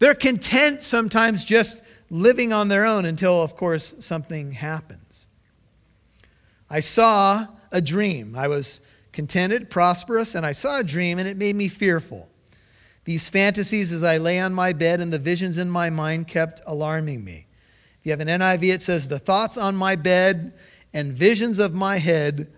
They're 0.00 0.14
content 0.14 0.82
sometimes 0.82 1.44
just 1.44 1.82
living 2.10 2.52
on 2.52 2.68
their 2.68 2.84
own 2.84 3.04
until, 3.04 3.42
of 3.42 3.54
course, 3.54 3.94
something 4.00 4.52
happens. 4.52 5.28
I 6.68 6.80
saw 6.80 7.46
a 7.70 7.80
dream. 7.80 8.34
I 8.36 8.48
was 8.48 8.80
contented, 9.20 9.68
prosperous, 9.68 10.34
and 10.34 10.46
I 10.46 10.52
saw 10.52 10.78
a 10.78 10.82
dream 10.82 11.18
and 11.18 11.28
it 11.28 11.36
made 11.36 11.54
me 11.54 11.68
fearful. 11.68 12.30
These 13.04 13.28
fantasies 13.28 13.92
as 13.92 14.02
I 14.02 14.16
lay 14.16 14.40
on 14.40 14.54
my 14.54 14.72
bed 14.72 14.98
and 14.98 15.12
the 15.12 15.18
visions 15.18 15.58
in 15.58 15.68
my 15.68 15.90
mind 15.90 16.26
kept 16.26 16.62
alarming 16.66 17.22
me. 17.22 17.46
If 17.98 18.06
you 18.06 18.12
have 18.12 18.20
an 18.20 18.28
NIV, 18.28 18.72
it 18.72 18.80
says, 18.80 19.08
The 19.08 19.18
thoughts 19.18 19.58
on 19.58 19.76
my 19.76 19.94
bed 19.94 20.54
and 20.94 21.12
visions 21.12 21.58
of 21.58 21.74
my 21.74 21.98
head 21.98 22.50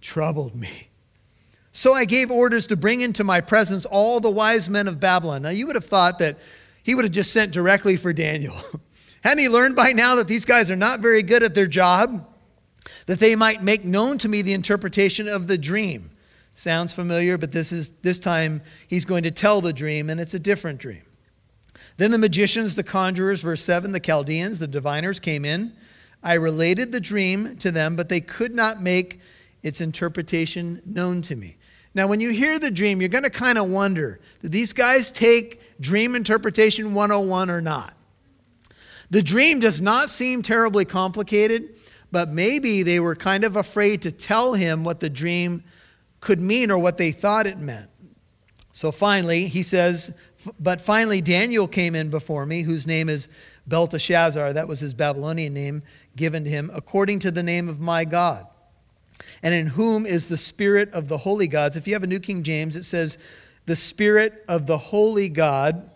troubled 0.00 0.54
me. 0.54 0.90
So 1.72 1.92
I 1.92 2.04
gave 2.04 2.30
orders 2.30 2.68
to 2.68 2.76
bring 2.76 3.00
into 3.00 3.24
my 3.24 3.40
presence 3.40 3.84
all 3.84 4.20
the 4.20 4.30
wise 4.30 4.70
men 4.70 4.86
of 4.86 5.00
Babylon. 5.00 5.42
Now, 5.42 5.48
you 5.48 5.66
would 5.66 5.74
have 5.74 5.86
thought 5.86 6.20
that 6.20 6.38
he 6.84 6.94
would 6.94 7.04
have 7.04 7.12
just 7.12 7.32
sent 7.32 7.50
directly 7.50 7.96
for 7.96 8.12
Daniel. 8.12 8.54
Hadn't 9.24 9.40
he 9.40 9.48
learned 9.48 9.74
by 9.74 9.90
now 9.90 10.14
that 10.14 10.28
these 10.28 10.44
guys 10.44 10.70
are 10.70 10.76
not 10.76 11.00
very 11.00 11.24
good 11.24 11.42
at 11.42 11.56
their 11.56 11.66
job? 11.66 12.24
That 13.06 13.18
they 13.18 13.36
might 13.36 13.62
make 13.62 13.84
known 13.84 14.18
to 14.18 14.28
me 14.28 14.42
the 14.42 14.54
interpretation 14.54 15.28
of 15.28 15.46
the 15.46 15.58
dream. 15.58 16.10
Sounds 16.54 16.92
familiar, 16.92 17.36
but 17.36 17.52
this 17.52 17.72
is 17.72 17.90
this 18.02 18.18
time 18.18 18.62
he's 18.88 19.04
going 19.04 19.22
to 19.24 19.30
tell 19.30 19.60
the 19.60 19.72
dream, 19.72 20.08
and 20.08 20.20
it's 20.20 20.34
a 20.34 20.38
different 20.38 20.78
dream. 20.78 21.02
Then 21.98 22.10
the 22.10 22.18
magicians, 22.18 22.74
the 22.74 22.82
conjurers, 22.82 23.42
verse 23.42 23.62
7, 23.62 23.92
the 23.92 24.00
Chaldeans, 24.00 24.58
the 24.58 24.66
diviners 24.66 25.20
came 25.20 25.44
in. 25.44 25.72
I 26.22 26.34
related 26.34 26.92
the 26.92 27.00
dream 27.00 27.56
to 27.58 27.70
them, 27.70 27.96
but 27.96 28.08
they 28.08 28.20
could 28.20 28.54
not 28.54 28.82
make 28.82 29.20
its 29.62 29.80
interpretation 29.80 30.82
known 30.84 31.22
to 31.22 31.36
me. 31.36 31.56
Now, 31.94 32.06
when 32.08 32.20
you 32.20 32.30
hear 32.30 32.58
the 32.58 32.70
dream, 32.70 33.00
you're 33.00 33.08
going 33.08 33.24
to 33.24 33.30
kind 33.30 33.56
of 33.56 33.70
wonder 33.70 34.20
did 34.42 34.52
these 34.52 34.72
guys 34.72 35.10
take 35.10 35.80
Dream 35.80 36.14
Interpretation 36.14 36.94
101 36.94 37.50
or 37.50 37.60
not? 37.60 37.94
The 39.10 39.22
dream 39.22 39.60
does 39.60 39.80
not 39.80 40.10
seem 40.10 40.42
terribly 40.42 40.84
complicated 40.84 41.75
but 42.10 42.28
maybe 42.28 42.82
they 42.82 43.00
were 43.00 43.14
kind 43.14 43.44
of 43.44 43.56
afraid 43.56 44.02
to 44.02 44.12
tell 44.12 44.54
him 44.54 44.84
what 44.84 45.00
the 45.00 45.10
dream 45.10 45.62
could 46.20 46.40
mean 46.40 46.70
or 46.70 46.78
what 46.78 46.96
they 46.96 47.12
thought 47.12 47.46
it 47.46 47.58
meant. 47.58 47.90
So 48.72 48.92
finally, 48.92 49.46
he 49.46 49.62
says, 49.62 50.14
But 50.60 50.80
finally, 50.80 51.20
Daniel 51.20 51.66
came 51.66 51.94
in 51.94 52.10
before 52.10 52.46
me, 52.46 52.62
whose 52.62 52.86
name 52.86 53.08
is 53.08 53.28
Belteshazzar. 53.66 54.52
That 54.52 54.68
was 54.68 54.80
his 54.80 54.94
Babylonian 54.94 55.54
name 55.54 55.82
given 56.14 56.44
to 56.44 56.50
him, 56.50 56.70
according 56.74 57.20
to 57.20 57.30
the 57.30 57.42
name 57.42 57.68
of 57.68 57.80
my 57.80 58.04
God, 58.04 58.46
and 59.42 59.54
in 59.54 59.68
whom 59.68 60.06
is 60.06 60.28
the 60.28 60.36
spirit 60.36 60.92
of 60.92 61.08
the 61.08 61.18
holy 61.18 61.48
gods. 61.48 61.76
If 61.76 61.86
you 61.86 61.94
have 61.94 62.02
a 62.02 62.06
New 62.06 62.20
King 62.20 62.42
James, 62.42 62.76
it 62.76 62.84
says, 62.84 63.18
The 63.66 63.76
spirit 63.76 64.44
of 64.48 64.66
the 64.66 64.78
holy 64.78 65.28
God 65.28 65.90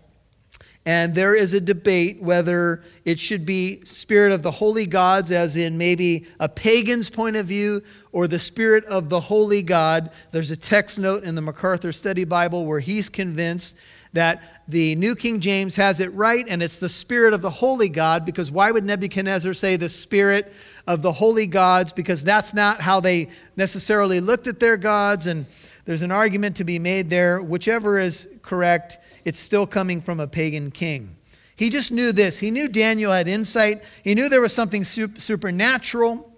and 0.91 1.15
there 1.15 1.37
is 1.37 1.55
a 1.55 1.61
debate 1.61 2.21
whether 2.21 2.83
it 3.05 3.21
should 3.21 3.47
be 3.47 3.81
spirit 3.85 4.33
of 4.33 4.43
the 4.43 4.51
holy 4.51 4.87
gods, 4.87 5.31
as 5.31 5.57
in 5.57 5.79
maybe 5.79 6.27
a 6.41 6.49
pagan's 6.49 7.09
point 7.09 7.37
of 7.37 7.47
view, 7.47 7.81
or 8.11 8.27
the 8.27 8.41
spirit 8.41 8.85
of 8.87 9.09
the 9.09 9.21
holy 9.21 9.63
God. 9.63 10.11
There's 10.33 10.51
a 10.51 10.57
text 10.57 10.99
note 10.99 11.23
in 11.23 11.37
the 11.37 11.43
MacArthur 11.43 11.93
Study 11.93 12.25
Bible 12.25 12.67
where 12.67 12.81
he's 12.81 13.09
convinced 13.09 13.77
that 14.15 14.43
the 14.67 14.97
New 14.97 15.15
King 15.15 15.39
James 15.39 15.77
has 15.77 16.01
it 16.01 16.13
right, 16.13 16.45
and 16.49 16.61
it's 16.61 16.81
the 16.81 16.89
spirit 16.89 17.35
of 17.35 17.41
the 17.41 17.51
holy 17.51 17.89
God, 17.89 18.25
because 18.25 18.51
why 18.51 18.73
would 18.73 18.85
Nebuchadnezzar 18.85 19.55
say 19.55 19.77
the 19.77 19.89
spirit 19.89 20.53
of 20.89 21.03
the 21.03 21.13
holy 21.13 21.47
gods? 21.47 21.93
Because 21.93 22.25
that's 22.25 22.53
not 22.53 22.81
how 22.81 22.99
they 22.99 23.29
necessarily 23.55 24.19
looked 24.19 24.49
at 24.49 24.59
their 24.59 24.77
gods, 24.77 25.29
and 25.29 25.47
there's 25.85 26.03
an 26.03 26.13
argument 26.13 26.57
to 26.57 26.65
be 26.65 26.79
made 26.79 27.11
there. 27.11 27.41
Whichever 27.41 27.99
is 27.99 28.29
correct, 28.43 28.99
it's 29.25 29.39
still 29.39 29.67
coming 29.67 30.01
from 30.01 30.21
a 30.21 30.27
pagan 30.27 30.71
king. 30.71 31.17
He 31.57 31.69
just 31.69 31.93
knew 31.93 32.13
this. 32.13 32.39
He 32.39 32.51
knew 32.51 32.69
Daniel 32.69 33.13
had 33.13 33.29
insight. 33.29 33.83
He 34.03 34.15
knew 34.15 34.29
there 34.29 34.41
was 34.41 34.55
something 34.55 34.85
supernatural 34.85 36.33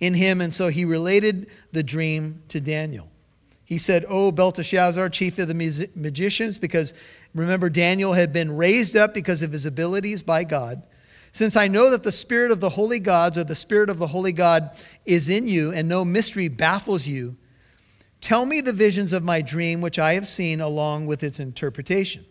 in 0.00 0.14
him, 0.14 0.40
and 0.40 0.52
so 0.52 0.68
he 0.68 0.84
related 0.84 1.48
the 1.70 1.82
dream 1.82 2.42
to 2.48 2.60
Daniel. 2.60 3.08
He 3.64 3.78
said, 3.78 4.04
Oh, 4.08 4.32
Belteshazzar, 4.32 5.08
chief 5.10 5.38
of 5.38 5.48
the 5.48 5.88
magicians, 5.94 6.58
because 6.58 6.92
remember, 7.34 7.70
Daniel 7.70 8.12
had 8.12 8.32
been 8.32 8.56
raised 8.56 8.96
up 8.96 9.14
because 9.14 9.42
of 9.42 9.52
his 9.52 9.64
abilities 9.64 10.22
by 10.22 10.44
God. 10.44 10.82
Since 11.30 11.56
I 11.56 11.68
know 11.68 11.88
that 11.90 12.02
the 12.02 12.12
spirit 12.12 12.50
of 12.50 12.60
the 12.60 12.68
holy 12.68 12.98
gods 13.00 13.38
or 13.38 13.44
the 13.44 13.54
spirit 13.54 13.88
of 13.88 13.98
the 13.98 14.08
holy 14.08 14.32
God 14.32 14.76
is 15.06 15.28
in 15.28 15.46
you, 15.48 15.72
and 15.72 15.88
no 15.88 16.04
mystery 16.04 16.48
baffles 16.48 17.06
you, 17.06 17.36
Tell 18.22 18.46
me 18.46 18.60
the 18.60 18.72
visions 18.72 19.12
of 19.12 19.24
my 19.24 19.42
dream 19.42 19.80
which 19.80 19.98
I 19.98 20.14
have 20.14 20.28
seen 20.28 20.60
along 20.60 21.06
with 21.06 21.24
its 21.24 21.40
interpretation. 21.40 22.24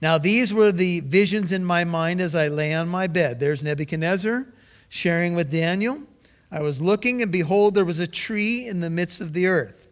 Now, 0.00 0.16
these 0.16 0.54
were 0.54 0.72
the 0.72 1.00
visions 1.00 1.52
in 1.52 1.64
my 1.64 1.84
mind 1.84 2.20
as 2.20 2.34
I 2.34 2.48
lay 2.48 2.74
on 2.74 2.88
my 2.88 3.06
bed. 3.06 3.38
There's 3.38 3.62
Nebuchadnezzar 3.62 4.46
sharing 4.88 5.34
with 5.34 5.52
Daniel. 5.52 6.02
I 6.50 6.62
was 6.62 6.80
looking, 6.80 7.20
and 7.20 7.30
behold, 7.30 7.74
there 7.74 7.84
was 7.84 7.98
a 7.98 8.06
tree 8.06 8.66
in 8.66 8.80
the 8.80 8.88
midst 8.88 9.20
of 9.20 9.34
the 9.34 9.46
earth. 9.46 9.86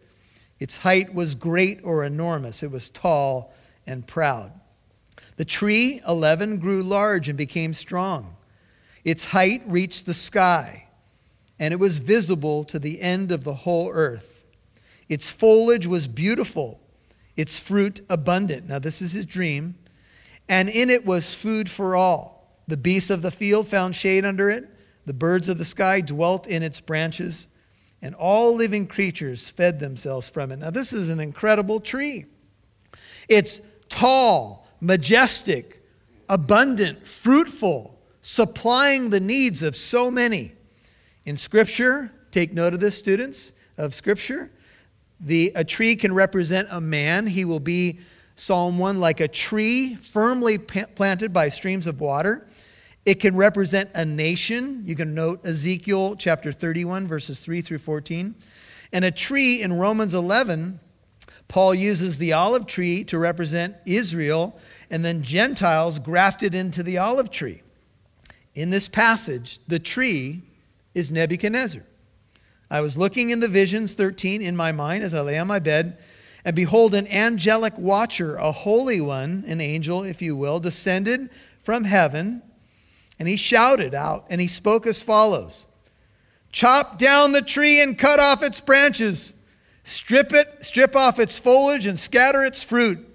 Its 0.59 0.77
height 0.77 1.13
was 1.13 1.35
great 1.35 1.79
or 1.83 2.03
enormous, 2.03 2.63
it 2.63 2.71
was 2.71 2.89
tall 2.89 3.53
and 3.85 4.05
proud. 4.05 4.51
The 5.37 5.45
tree, 5.45 6.01
11, 6.05 6.57
grew 6.57 6.81
large 6.81 7.29
and 7.29 7.37
became 7.37 7.75
strong. 7.75 8.35
Its 9.05 9.25
height 9.25 9.61
reached 9.67 10.07
the 10.07 10.13
sky, 10.15 10.89
and 11.59 11.73
it 11.73 11.79
was 11.79 11.99
visible 11.99 12.63
to 12.65 12.79
the 12.79 12.99
end 12.99 13.31
of 13.31 13.43
the 13.43 13.53
whole 13.53 13.89
earth. 13.91 14.28
Its 15.09 15.29
foliage 15.29 15.87
was 15.87 16.07
beautiful, 16.07 16.79
its 17.35 17.59
fruit 17.59 17.99
abundant. 18.09 18.69
Now, 18.69 18.79
this 18.79 19.01
is 19.01 19.11
his 19.11 19.25
dream. 19.25 19.75
And 20.47 20.69
in 20.69 20.89
it 20.89 21.05
was 21.05 21.33
food 21.33 21.69
for 21.69 21.95
all. 21.95 22.61
The 22.67 22.77
beasts 22.77 23.09
of 23.09 23.21
the 23.21 23.31
field 23.31 23.67
found 23.67 23.95
shade 23.95 24.25
under 24.25 24.49
it, 24.49 24.69
the 25.05 25.13
birds 25.13 25.49
of 25.49 25.57
the 25.57 25.65
sky 25.65 26.01
dwelt 26.01 26.45
in 26.45 26.61
its 26.61 26.79
branches, 26.79 27.47
and 28.01 28.13
all 28.15 28.55
living 28.55 28.85
creatures 28.85 29.49
fed 29.49 29.79
themselves 29.79 30.29
from 30.29 30.51
it. 30.51 30.57
Now, 30.57 30.69
this 30.69 30.93
is 30.93 31.09
an 31.09 31.19
incredible 31.19 31.79
tree. 31.79 32.25
It's 33.27 33.61
tall, 33.89 34.67
majestic, 34.79 35.83
abundant, 36.29 37.07
fruitful, 37.07 37.99
supplying 38.21 39.09
the 39.09 39.19
needs 39.19 39.63
of 39.63 39.75
so 39.75 40.11
many. 40.11 40.51
In 41.25 41.37
Scripture, 41.37 42.11
take 42.31 42.53
note 42.53 42.73
of 42.73 42.79
this, 42.79 42.97
students 42.97 43.53
of 43.77 43.93
Scripture. 43.93 44.51
The, 45.19 45.51
a 45.55 45.63
tree 45.63 45.95
can 45.95 46.13
represent 46.13 46.67
a 46.71 46.79
man. 46.79 47.27
He 47.27 47.45
will 47.45 47.59
be, 47.59 47.99
Psalm 48.35 48.77
1, 48.77 48.99
like 48.99 49.19
a 49.19 49.27
tree 49.27 49.95
firmly 49.95 50.57
planted 50.57 51.33
by 51.33 51.49
streams 51.49 51.87
of 51.87 51.99
water. 51.99 52.47
It 53.05 53.19
can 53.19 53.35
represent 53.35 53.89
a 53.95 54.05
nation. 54.05 54.83
You 54.85 54.95
can 54.95 55.13
note 55.13 55.45
Ezekiel 55.45 56.15
chapter 56.15 56.51
31, 56.51 57.07
verses 57.07 57.41
3 57.41 57.61
through 57.61 57.79
14. 57.79 58.35
And 58.93 59.05
a 59.05 59.11
tree 59.11 59.61
in 59.61 59.73
Romans 59.73 60.13
11, 60.13 60.79
Paul 61.47 61.73
uses 61.73 62.17
the 62.17 62.33
olive 62.33 62.65
tree 62.65 63.03
to 63.05 63.17
represent 63.17 63.75
Israel 63.85 64.57
and 64.89 65.03
then 65.03 65.23
Gentiles 65.23 65.99
grafted 65.99 66.55
into 66.55 66.83
the 66.83 66.97
olive 66.97 67.29
tree. 67.29 67.61
In 68.55 68.69
this 68.69 68.87
passage, 68.87 69.59
the 69.67 69.79
tree 69.79 70.43
is 70.93 71.11
Nebuchadnezzar. 71.11 71.83
I 72.71 72.81
was 72.81 72.97
looking 72.97 73.31
in 73.31 73.39
the 73.39 73.47
visions 73.47 73.93
13 73.93 74.41
in 74.41 74.55
my 74.55 74.71
mind 74.71 75.03
as 75.03 75.13
I 75.13 75.21
lay 75.21 75.39
on 75.39 75.47
my 75.47 75.59
bed, 75.59 75.97
and 76.45 76.55
behold, 76.55 76.93
an 76.93 77.07
angelic 77.07 77.77
watcher, 77.77 78.35
a 78.35 78.51
holy 78.51 79.01
one, 79.01 79.43
an 79.47 79.59
angel, 79.59 80.03
if 80.03 80.21
you 80.21 80.35
will, 80.35 80.59
descended 80.59 81.29
from 81.61 81.83
heaven, 81.83 82.43
and 83.17 83.27
he 83.27 83.35
shouted 83.35 83.93
out, 83.95 84.25
and 84.29 84.39
he 84.39 84.47
spoke 84.47 84.85
as 84.85 85.01
follows 85.01 85.65
Chop 86.51 86.97
down 86.97 87.31
the 87.31 87.41
tree 87.41 87.81
and 87.81 87.97
cut 87.97 88.19
off 88.19 88.41
its 88.41 88.61
branches, 88.61 89.35
strip 89.83 90.33
it, 90.33 90.47
strip 90.61 90.95
off 90.95 91.19
its 91.19 91.37
foliage, 91.37 91.85
and 91.85 91.97
scatter 91.97 92.43
its 92.43 92.63
fruit. 92.63 93.05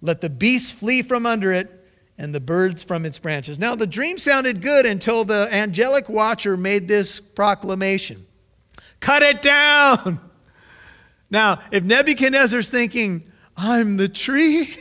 Let 0.00 0.20
the 0.20 0.30
beasts 0.30 0.70
flee 0.70 1.02
from 1.02 1.26
under 1.26 1.52
it 1.52 1.70
and 2.18 2.34
the 2.34 2.40
birds 2.40 2.82
from 2.84 3.04
its 3.04 3.18
branches. 3.18 3.58
Now, 3.58 3.74
the 3.74 3.86
dream 3.86 4.18
sounded 4.18 4.62
good 4.62 4.86
until 4.86 5.24
the 5.24 5.48
angelic 5.50 6.08
watcher 6.08 6.56
made 6.56 6.88
this 6.88 7.20
proclamation 7.20 8.26
Cut 9.02 9.24
it 9.24 9.42
down! 9.42 10.20
Now, 11.28 11.58
if 11.72 11.82
Nebuchadnezzar's 11.82 12.68
thinking, 12.68 13.26
I'm 13.56 13.96
the 13.96 14.08
tree, 14.08 14.72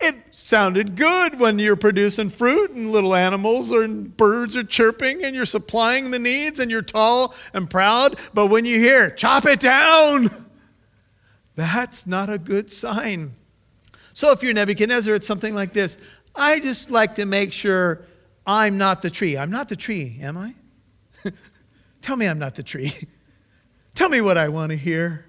it 0.00 0.14
sounded 0.30 0.94
good 0.94 1.40
when 1.40 1.58
you're 1.58 1.74
producing 1.74 2.30
fruit 2.30 2.70
and 2.70 2.92
little 2.92 3.16
animals 3.16 3.72
or 3.72 3.88
birds 3.88 4.56
are 4.56 4.62
chirping 4.62 5.24
and 5.24 5.34
you're 5.34 5.44
supplying 5.44 6.12
the 6.12 6.20
needs 6.20 6.60
and 6.60 6.70
you're 6.70 6.82
tall 6.82 7.34
and 7.52 7.68
proud. 7.68 8.16
But 8.32 8.46
when 8.46 8.64
you 8.64 8.78
hear, 8.78 9.10
chop 9.10 9.44
it 9.44 9.58
down, 9.58 10.30
that's 11.56 12.06
not 12.06 12.30
a 12.30 12.38
good 12.38 12.72
sign. 12.72 13.32
So 14.12 14.30
if 14.30 14.44
you're 14.44 14.54
Nebuchadnezzar, 14.54 15.16
it's 15.16 15.26
something 15.26 15.54
like 15.54 15.72
this 15.72 15.98
I 16.36 16.60
just 16.60 16.92
like 16.92 17.16
to 17.16 17.26
make 17.26 17.52
sure 17.52 18.06
I'm 18.46 18.78
not 18.78 19.02
the 19.02 19.10
tree. 19.10 19.36
I'm 19.36 19.50
not 19.50 19.68
the 19.68 19.76
tree, 19.76 20.18
am 20.20 20.38
I? 20.38 20.54
Tell 22.02 22.16
me 22.16 22.28
I'm 22.28 22.38
not 22.38 22.54
the 22.54 22.62
tree. 22.62 22.92
Tell 23.94 24.08
me 24.08 24.20
what 24.20 24.38
I 24.38 24.48
want 24.48 24.70
to 24.70 24.76
hear. 24.76 25.26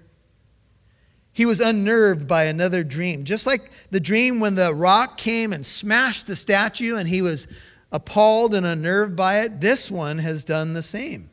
He 1.32 1.46
was 1.46 1.60
unnerved 1.60 2.28
by 2.28 2.44
another 2.44 2.84
dream, 2.84 3.24
just 3.24 3.46
like 3.46 3.70
the 3.90 4.00
dream 4.00 4.38
when 4.38 4.54
the 4.54 4.72
rock 4.72 5.16
came 5.18 5.52
and 5.52 5.66
smashed 5.66 6.26
the 6.26 6.36
statue 6.36 6.96
and 6.96 7.08
he 7.08 7.22
was 7.22 7.48
appalled 7.90 8.54
and 8.54 8.64
unnerved 8.64 9.16
by 9.16 9.40
it. 9.40 9.60
This 9.60 9.90
one 9.90 10.18
has 10.18 10.44
done 10.44 10.74
the 10.74 10.82
same. 10.82 11.30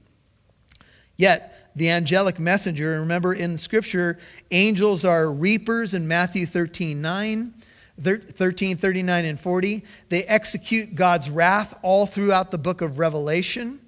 Yet, 1.18 1.72
the 1.76 1.90
angelic 1.90 2.40
messenger, 2.40 3.00
remember 3.00 3.34
in 3.34 3.58
Scripture, 3.58 4.18
angels 4.50 5.06
are 5.06 5.32
reapers 5.32 5.94
in 5.94 6.08
Matthew 6.08 6.46
13 6.46 7.02
9. 7.02 7.54
13, 8.00 8.78
39, 8.78 9.26
and 9.26 9.40
40. 9.40 9.84
They 10.10 10.24
execute 10.24 10.96
God's 10.96 11.30
wrath 11.30 11.78
all 11.84 12.08
throughout 12.08 12.50
the 12.50 12.58
book 12.58 12.82
of 12.82 12.98
Revelation. 12.98 13.80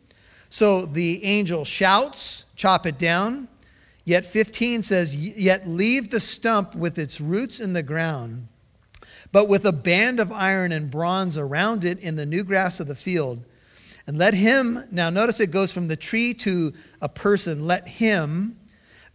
So 0.49 0.85
the 0.85 1.23
angel 1.23 1.65
shouts, 1.65 2.42
chop 2.55 2.85
it 2.85 2.97
down. 2.97 3.47
Yet 4.05 4.25
15 4.25 4.83
says, 4.83 5.15
Yet 5.15 5.67
leave 5.67 6.11
the 6.11 6.19
stump 6.19 6.75
with 6.75 6.97
its 6.97 7.21
roots 7.21 7.59
in 7.59 7.73
the 7.73 7.83
ground, 7.83 8.47
but 9.31 9.47
with 9.47 9.65
a 9.65 9.71
band 9.71 10.19
of 10.19 10.31
iron 10.31 10.71
and 10.71 10.91
bronze 10.91 11.37
around 11.37 11.85
it 11.85 11.99
in 11.99 12.15
the 12.15 12.25
new 12.25 12.43
grass 12.43 12.79
of 12.79 12.87
the 12.87 12.95
field. 12.95 13.43
And 14.05 14.17
let 14.17 14.33
him, 14.33 14.83
now 14.91 15.09
notice 15.09 15.39
it 15.39 15.51
goes 15.51 15.71
from 15.71 15.87
the 15.87 15.95
tree 15.95 16.33
to 16.35 16.73
a 17.01 17.07
person, 17.07 17.65
let 17.65 17.87
him 17.87 18.57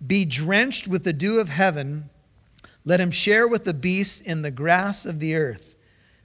be 0.04 0.24
drenched 0.24 0.88
with 0.88 1.04
the 1.04 1.12
dew 1.12 1.38
of 1.38 1.48
heaven. 1.48 2.08
Let 2.84 3.00
him 3.00 3.10
share 3.10 3.46
with 3.46 3.64
the 3.64 3.74
beasts 3.74 4.20
in 4.20 4.42
the 4.42 4.50
grass 4.50 5.04
of 5.04 5.20
the 5.20 5.34
earth. 5.34 5.74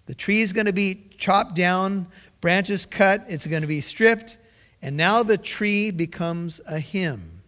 The 0.06 0.16
tree 0.16 0.42
is 0.42 0.54
going 0.54 0.68
to 0.68 0.74
be 0.74 1.10
chopped 1.18 1.56
down, 1.56 2.08
branches 2.40 2.86
cut, 2.86 3.24
it's 3.28 3.48
going 3.48 3.62
to 3.62 3.68
be 3.68 3.82
stripped, 3.82 4.38
and 4.84 4.98
now 4.98 5.24
the 5.24 5.38
tree 5.38 5.92
becomes 5.92 6.60
a 6.68 6.78
him. 6.78 7.42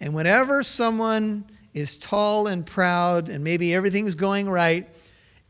And 0.00 0.14
whenever 0.14 0.64
someone 0.64 1.44
is 1.72 1.96
tall 1.96 2.48
and 2.48 2.66
proud 2.66 3.28
and 3.28 3.44
maybe 3.44 3.72
everything's 3.72 4.16
going 4.16 4.50
right 4.50 4.88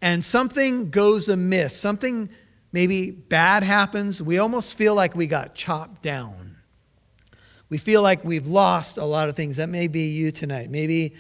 and 0.03 0.23
something 0.23 0.91
goes 0.91 1.31
amiss, 1.31 1.75
something 1.75 2.29
maybe 2.71 3.11
bad 3.11 3.63
happens, 3.63 4.21
we 4.21 4.39
almost 4.39 4.77
feel 4.77 4.95
like 4.95 5.17
we 5.17 5.27
got 5.27 5.55
chopped 5.55 6.03
down. 6.03 6.59
We 7.71 7.79
feel 7.79 8.03
like 8.03 8.23
we've 8.23 8.47
lost 8.47 8.99
a 8.99 9.05
lot 9.05 9.31
of 9.31 9.37
things. 9.37 9.57
That 9.57 9.71
may 9.71 9.89
be 9.89 10.09
you 10.09 10.31
tonight. 10.31 10.69
Maybe 10.69 11.15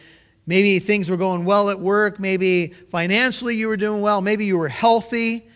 maybe 0.44 0.78
things 0.78 1.08
were 1.08 1.16
going 1.16 1.46
well 1.46 1.70
at 1.70 1.80
work, 1.80 2.20
maybe 2.20 2.68
financially 2.68 3.56
you 3.56 3.68
were 3.68 3.78
doing 3.78 4.02
well, 4.02 4.20
maybe 4.20 4.44
you 4.44 4.58
were 4.58 4.68
healthy, 4.68 5.48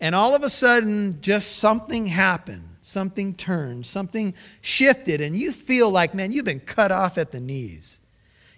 and 0.00 0.14
all 0.14 0.36
of 0.36 0.44
a 0.44 0.50
sudden 0.50 1.20
just 1.20 1.56
something 1.56 2.06
happened 2.06 2.77
something 2.88 3.34
turned, 3.34 3.84
something 3.84 4.34
shifted, 4.62 5.20
and 5.20 5.36
you 5.36 5.52
feel 5.52 5.90
like, 5.90 6.14
man, 6.14 6.32
you've 6.32 6.46
been 6.46 6.60
cut 6.60 6.90
off 6.90 7.18
at 7.18 7.30
the 7.30 7.40
knees. 7.40 8.00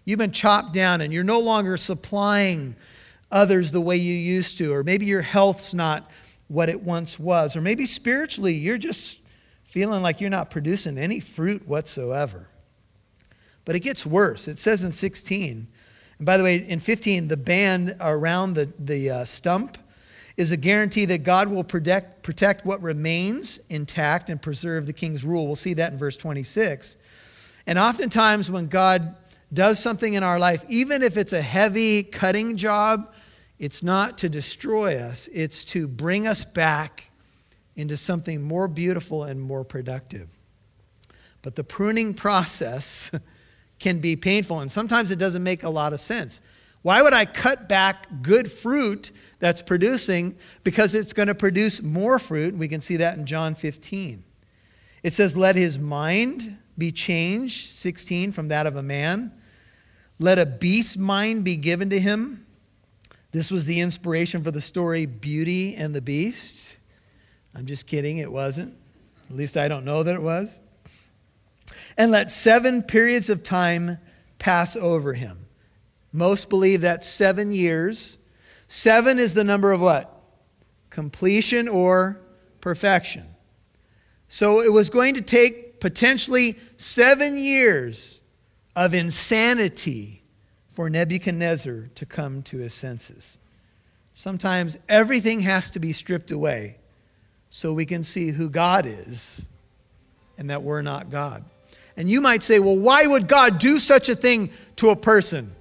You've 0.04 0.20
been 0.20 0.30
chopped 0.30 0.72
down, 0.72 1.00
and 1.00 1.12
you're 1.12 1.24
no 1.24 1.40
longer 1.40 1.76
supplying 1.76 2.76
others 3.32 3.72
the 3.72 3.80
way 3.80 3.96
you 3.96 4.14
used 4.14 4.56
to, 4.58 4.72
or 4.72 4.84
maybe 4.84 5.04
your 5.04 5.22
health's 5.22 5.74
not 5.74 6.10
what 6.46 6.68
it 6.68 6.80
once 6.80 7.18
was, 7.18 7.56
or 7.56 7.60
maybe 7.60 7.86
spiritually 7.86 8.54
you're 8.54 8.78
just 8.78 9.18
feeling 9.64 10.00
like 10.00 10.20
you're 10.20 10.30
not 10.30 10.48
producing 10.48 10.96
any 10.96 11.18
fruit 11.18 11.66
whatsoever. 11.66 12.48
But 13.64 13.74
it 13.74 13.80
gets 13.80 14.06
worse. 14.06 14.46
It 14.46 14.60
says 14.60 14.84
in 14.84 14.92
16, 14.92 15.66
and 16.18 16.26
by 16.26 16.36
the 16.36 16.44
way, 16.44 16.56
in 16.56 16.78
15, 16.78 17.26
the 17.26 17.36
band 17.36 17.96
around 18.00 18.54
the, 18.54 18.72
the 18.78 19.10
uh, 19.10 19.24
stump 19.24 19.76
is 20.40 20.52
a 20.52 20.56
guarantee 20.56 21.04
that 21.04 21.22
God 21.22 21.50
will 21.50 21.62
protect, 21.62 22.22
protect 22.22 22.64
what 22.64 22.80
remains 22.80 23.60
intact 23.68 24.30
and 24.30 24.40
preserve 24.40 24.86
the 24.86 24.92
king's 24.94 25.22
rule. 25.22 25.46
We'll 25.46 25.54
see 25.54 25.74
that 25.74 25.92
in 25.92 25.98
verse 25.98 26.16
26. 26.16 26.96
And 27.66 27.78
oftentimes, 27.78 28.50
when 28.50 28.68
God 28.68 29.16
does 29.52 29.78
something 29.78 30.14
in 30.14 30.22
our 30.22 30.38
life, 30.38 30.64
even 30.70 31.02
if 31.02 31.18
it's 31.18 31.34
a 31.34 31.42
heavy 31.42 32.02
cutting 32.02 32.56
job, 32.56 33.12
it's 33.58 33.82
not 33.82 34.16
to 34.18 34.30
destroy 34.30 34.96
us, 34.96 35.28
it's 35.28 35.62
to 35.66 35.86
bring 35.86 36.26
us 36.26 36.42
back 36.42 37.10
into 37.76 37.98
something 37.98 38.40
more 38.40 38.66
beautiful 38.66 39.24
and 39.24 39.38
more 39.38 39.62
productive. 39.62 40.30
But 41.42 41.54
the 41.56 41.64
pruning 41.64 42.14
process 42.14 43.10
can 43.78 43.98
be 43.98 44.16
painful, 44.16 44.60
and 44.60 44.72
sometimes 44.72 45.10
it 45.10 45.16
doesn't 45.16 45.42
make 45.42 45.64
a 45.64 45.70
lot 45.70 45.92
of 45.92 46.00
sense. 46.00 46.40
Why 46.82 47.02
would 47.02 47.12
I 47.12 47.26
cut 47.26 47.68
back 47.68 48.06
good 48.22 48.50
fruit 48.50 49.10
that's 49.38 49.60
producing? 49.60 50.36
Because 50.64 50.94
it's 50.94 51.12
going 51.12 51.28
to 51.28 51.34
produce 51.34 51.82
more 51.82 52.18
fruit. 52.18 52.54
We 52.54 52.68
can 52.68 52.80
see 52.80 52.96
that 52.96 53.18
in 53.18 53.26
John 53.26 53.54
15. 53.54 54.24
It 55.02 55.12
says, 55.12 55.36
Let 55.36 55.56
his 55.56 55.78
mind 55.78 56.56
be 56.78 56.90
changed, 56.90 57.68
16, 57.76 58.32
from 58.32 58.48
that 58.48 58.66
of 58.66 58.76
a 58.76 58.82
man. 58.82 59.32
Let 60.18 60.38
a 60.38 60.46
beast's 60.46 60.96
mind 60.96 61.44
be 61.44 61.56
given 61.56 61.90
to 61.90 62.00
him. 62.00 62.46
This 63.32 63.50
was 63.50 63.66
the 63.66 63.80
inspiration 63.80 64.42
for 64.42 64.50
the 64.50 64.60
story 64.60 65.06
Beauty 65.06 65.74
and 65.74 65.94
the 65.94 66.00
Beast. 66.00 66.76
I'm 67.54 67.66
just 67.66 67.86
kidding, 67.86 68.18
it 68.18 68.30
wasn't. 68.30 68.74
At 69.28 69.36
least 69.36 69.56
I 69.56 69.68
don't 69.68 69.84
know 69.84 70.02
that 70.02 70.14
it 70.14 70.22
was. 70.22 70.58
And 71.96 72.10
let 72.10 72.30
seven 72.30 72.82
periods 72.82 73.30
of 73.30 73.42
time 73.42 73.98
pass 74.38 74.76
over 74.76 75.12
him. 75.12 75.46
Most 76.12 76.50
believe 76.50 76.80
that 76.80 77.04
seven 77.04 77.52
years. 77.52 78.18
Seven 78.68 79.18
is 79.18 79.34
the 79.34 79.44
number 79.44 79.72
of 79.72 79.80
what? 79.80 80.14
Completion 80.90 81.68
or 81.68 82.20
perfection. 82.60 83.26
So 84.28 84.60
it 84.60 84.72
was 84.72 84.90
going 84.90 85.14
to 85.14 85.22
take 85.22 85.80
potentially 85.80 86.56
seven 86.76 87.38
years 87.38 88.20
of 88.76 88.94
insanity 88.94 90.22
for 90.70 90.88
Nebuchadnezzar 90.88 91.90
to 91.94 92.06
come 92.06 92.42
to 92.44 92.58
his 92.58 92.72
senses. 92.72 93.38
Sometimes 94.14 94.78
everything 94.88 95.40
has 95.40 95.70
to 95.70 95.80
be 95.80 95.92
stripped 95.92 96.30
away 96.30 96.76
so 97.48 97.72
we 97.72 97.86
can 97.86 98.04
see 98.04 98.30
who 98.30 98.48
God 98.48 98.86
is 98.86 99.48
and 100.38 100.50
that 100.50 100.62
we're 100.62 100.82
not 100.82 101.10
God. 101.10 101.44
And 101.96 102.08
you 102.08 102.20
might 102.20 102.42
say, 102.42 102.60
well, 102.60 102.76
why 102.76 103.06
would 103.06 103.28
God 103.28 103.58
do 103.58 103.78
such 103.78 104.08
a 104.08 104.14
thing 104.14 104.50
to 104.76 104.90
a 104.90 104.96
person? 104.96 105.54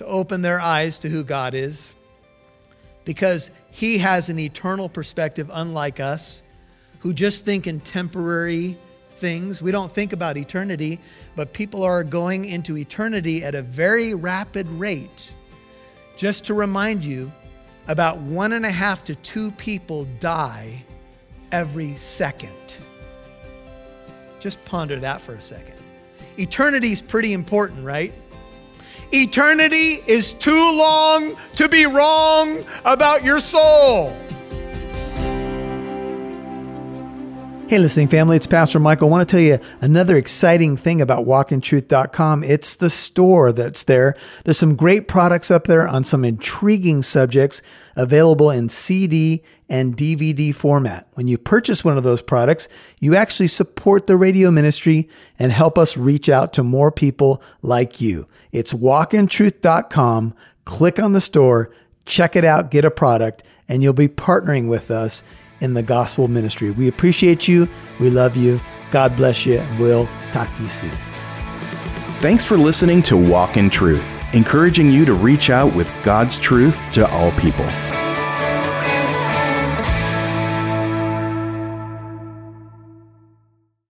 To 0.00 0.06
open 0.06 0.40
their 0.40 0.58
eyes 0.58 0.96
to 0.96 1.10
who 1.10 1.22
God 1.22 1.52
is 1.52 1.92
because 3.04 3.50
He 3.70 3.98
has 3.98 4.30
an 4.30 4.38
eternal 4.38 4.88
perspective, 4.88 5.50
unlike 5.52 6.00
us, 6.00 6.42
who 7.00 7.12
just 7.12 7.44
think 7.44 7.66
in 7.66 7.80
temporary 7.80 8.78
things. 9.16 9.60
We 9.60 9.72
don't 9.72 9.92
think 9.92 10.14
about 10.14 10.38
eternity, 10.38 11.00
but 11.36 11.52
people 11.52 11.82
are 11.82 12.02
going 12.02 12.46
into 12.46 12.78
eternity 12.78 13.44
at 13.44 13.54
a 13.54 13.60
very 13.60 14.14
rapid 14.14 14.66
rate. 14.70 15.34
Just 16.16 16.46
to 16.46 16.54
remind 16.54 17.04
you, 17.04 17.30
about 17.86 18.16
one 18.16 18.54
and 18.54 18.64
a 18.64 18.70
half 18.70 19.04
to 19.04 19.14
two 19.16 19.50
people 19.52 20.06
die 20.18 20.82
every 21.52 21.94
second. 21.96 22.78
Just 24.38 24.64
ponder 24.64 24.96
that 24.96 25.20
for 25.20 25.34
a 25.34 25.42
second. 25.42 25.74
Eternity 26.38 26.90
is 26.90 27.02
pretty 27.02 27.34
important, 27.34 27.84
right? 27.84 28.14
Eternity 29.12 29.98
is 30.06 30.32
too 30.32 30.76
long 30.76 31.36
to 31.56 31.68
be 31.68 31.86
wrong 31.86 32.64
about 32.84 33.24
your 33.24 33.40
soul. 33.40 34.16
Hey, 37.70 37.78
listening 37.78 38.08
family, 38.08 38.34
it's 38.36 38.48
Pastor 38.48 38.80
Michael. 38.80 39.06
I 39.06 39.10
want 39.12 39.28
to 39.28 39.32
tell 39.32 39.40
you 39.40 39.60
another 39.80 40.16
exciting 40.16 40.76
thing 40.76 41.00
about 41.00 41.24
walkintruth.com. 41.24 42.42
It's 42.42 42.74
the 42.74 42.90
store 42.90 43.52
that's 43.52 43.84
there. 43.84 44.16
There's 44.44 44.58
some 44.58 44.74
great 44.74 45.06
products 45.06 45.52
up 45.52 45.68
there 45.68 45.86
on 45.86 46.02
some 46.02 46.24
intriguing 46.24 47.04
subjects 47.04 47.62
available 47.94 48.50
in 48.50 48.70
CD 48.70 49.44
and 49.68 49.96
DVD 49.96 50.52
format. 50.52 51.06
When 51.14 51.28
you 51.28 51.38
purchase 51.38 51.84
one 51.84 51.96
of 51.96 52.02
those 52.02 52.22
products, 52.22 52.68
you 52.98 53.14
actually 53.14 53.46
support 53.46 54.08
the 54.08 54.16
radio 54.16 54.50
ministry 54.50 55.08
and 55.38 55.52
help 55.52 55.78
us 55.78 55.96
reach 55.96 56.28
out 56.28 56.52
to 56.54 56.64
more 56.64 56.90
people 56.90 57.40
like 57.62 58.00
you. 58.00 58.26
It's 58.50 58.74
walkintruth.com. 58.74 60.34
Click 60.64 60.98
on 60.98 61.12
the 61.12 61.20
store, 61.20 61.72
check 62.04 62.34
it 62.34 62.44
out, 62.44 62.72
get 62.72 62.84
a 62.84 62.90
product, 62.90 63.44
and 63.68 63.80
you'll 63.80 63.92
be 63.92 64.08
partnering 64.08 64.68
with 64.68 64.90
us 64.90 65.22
in 65.60 65.74
the 65.74 65.82
gospel 65.82 66.28
ministry. 66.28 66.70
We 66.70 66.88
appreciate 66.88 67.48
you. 67.48 67.68
We 67.98 68.10
love 68.10 68.36
you. 68.36 68.60
God 68.90 69.16
bless 69.16 69.46
you. 69.46 69.62
We'll 69.78 70.06
talk 70.32 70.54
to 70.56 70.62
you 70.62 70.68
soon. 70.68 70.90
Thanks 72.20 72.44
for 72.44 72.56
listening 72.56 73.02
to 73.02 73.16
Walk 73.16 73.56
in 73.56 73.70
Truth, 73.70 74.34
encouraging 74.34 74.90
you 74.90 75.04
to 75.04 75.14
reach 75.14 75.48
out 75.48 75.74
with 75.74 75.90
God's 76.02 76.38
truth 76.38 76.90
to 76.92 77.08
all 77.10 77.30
people. 77.32 77.66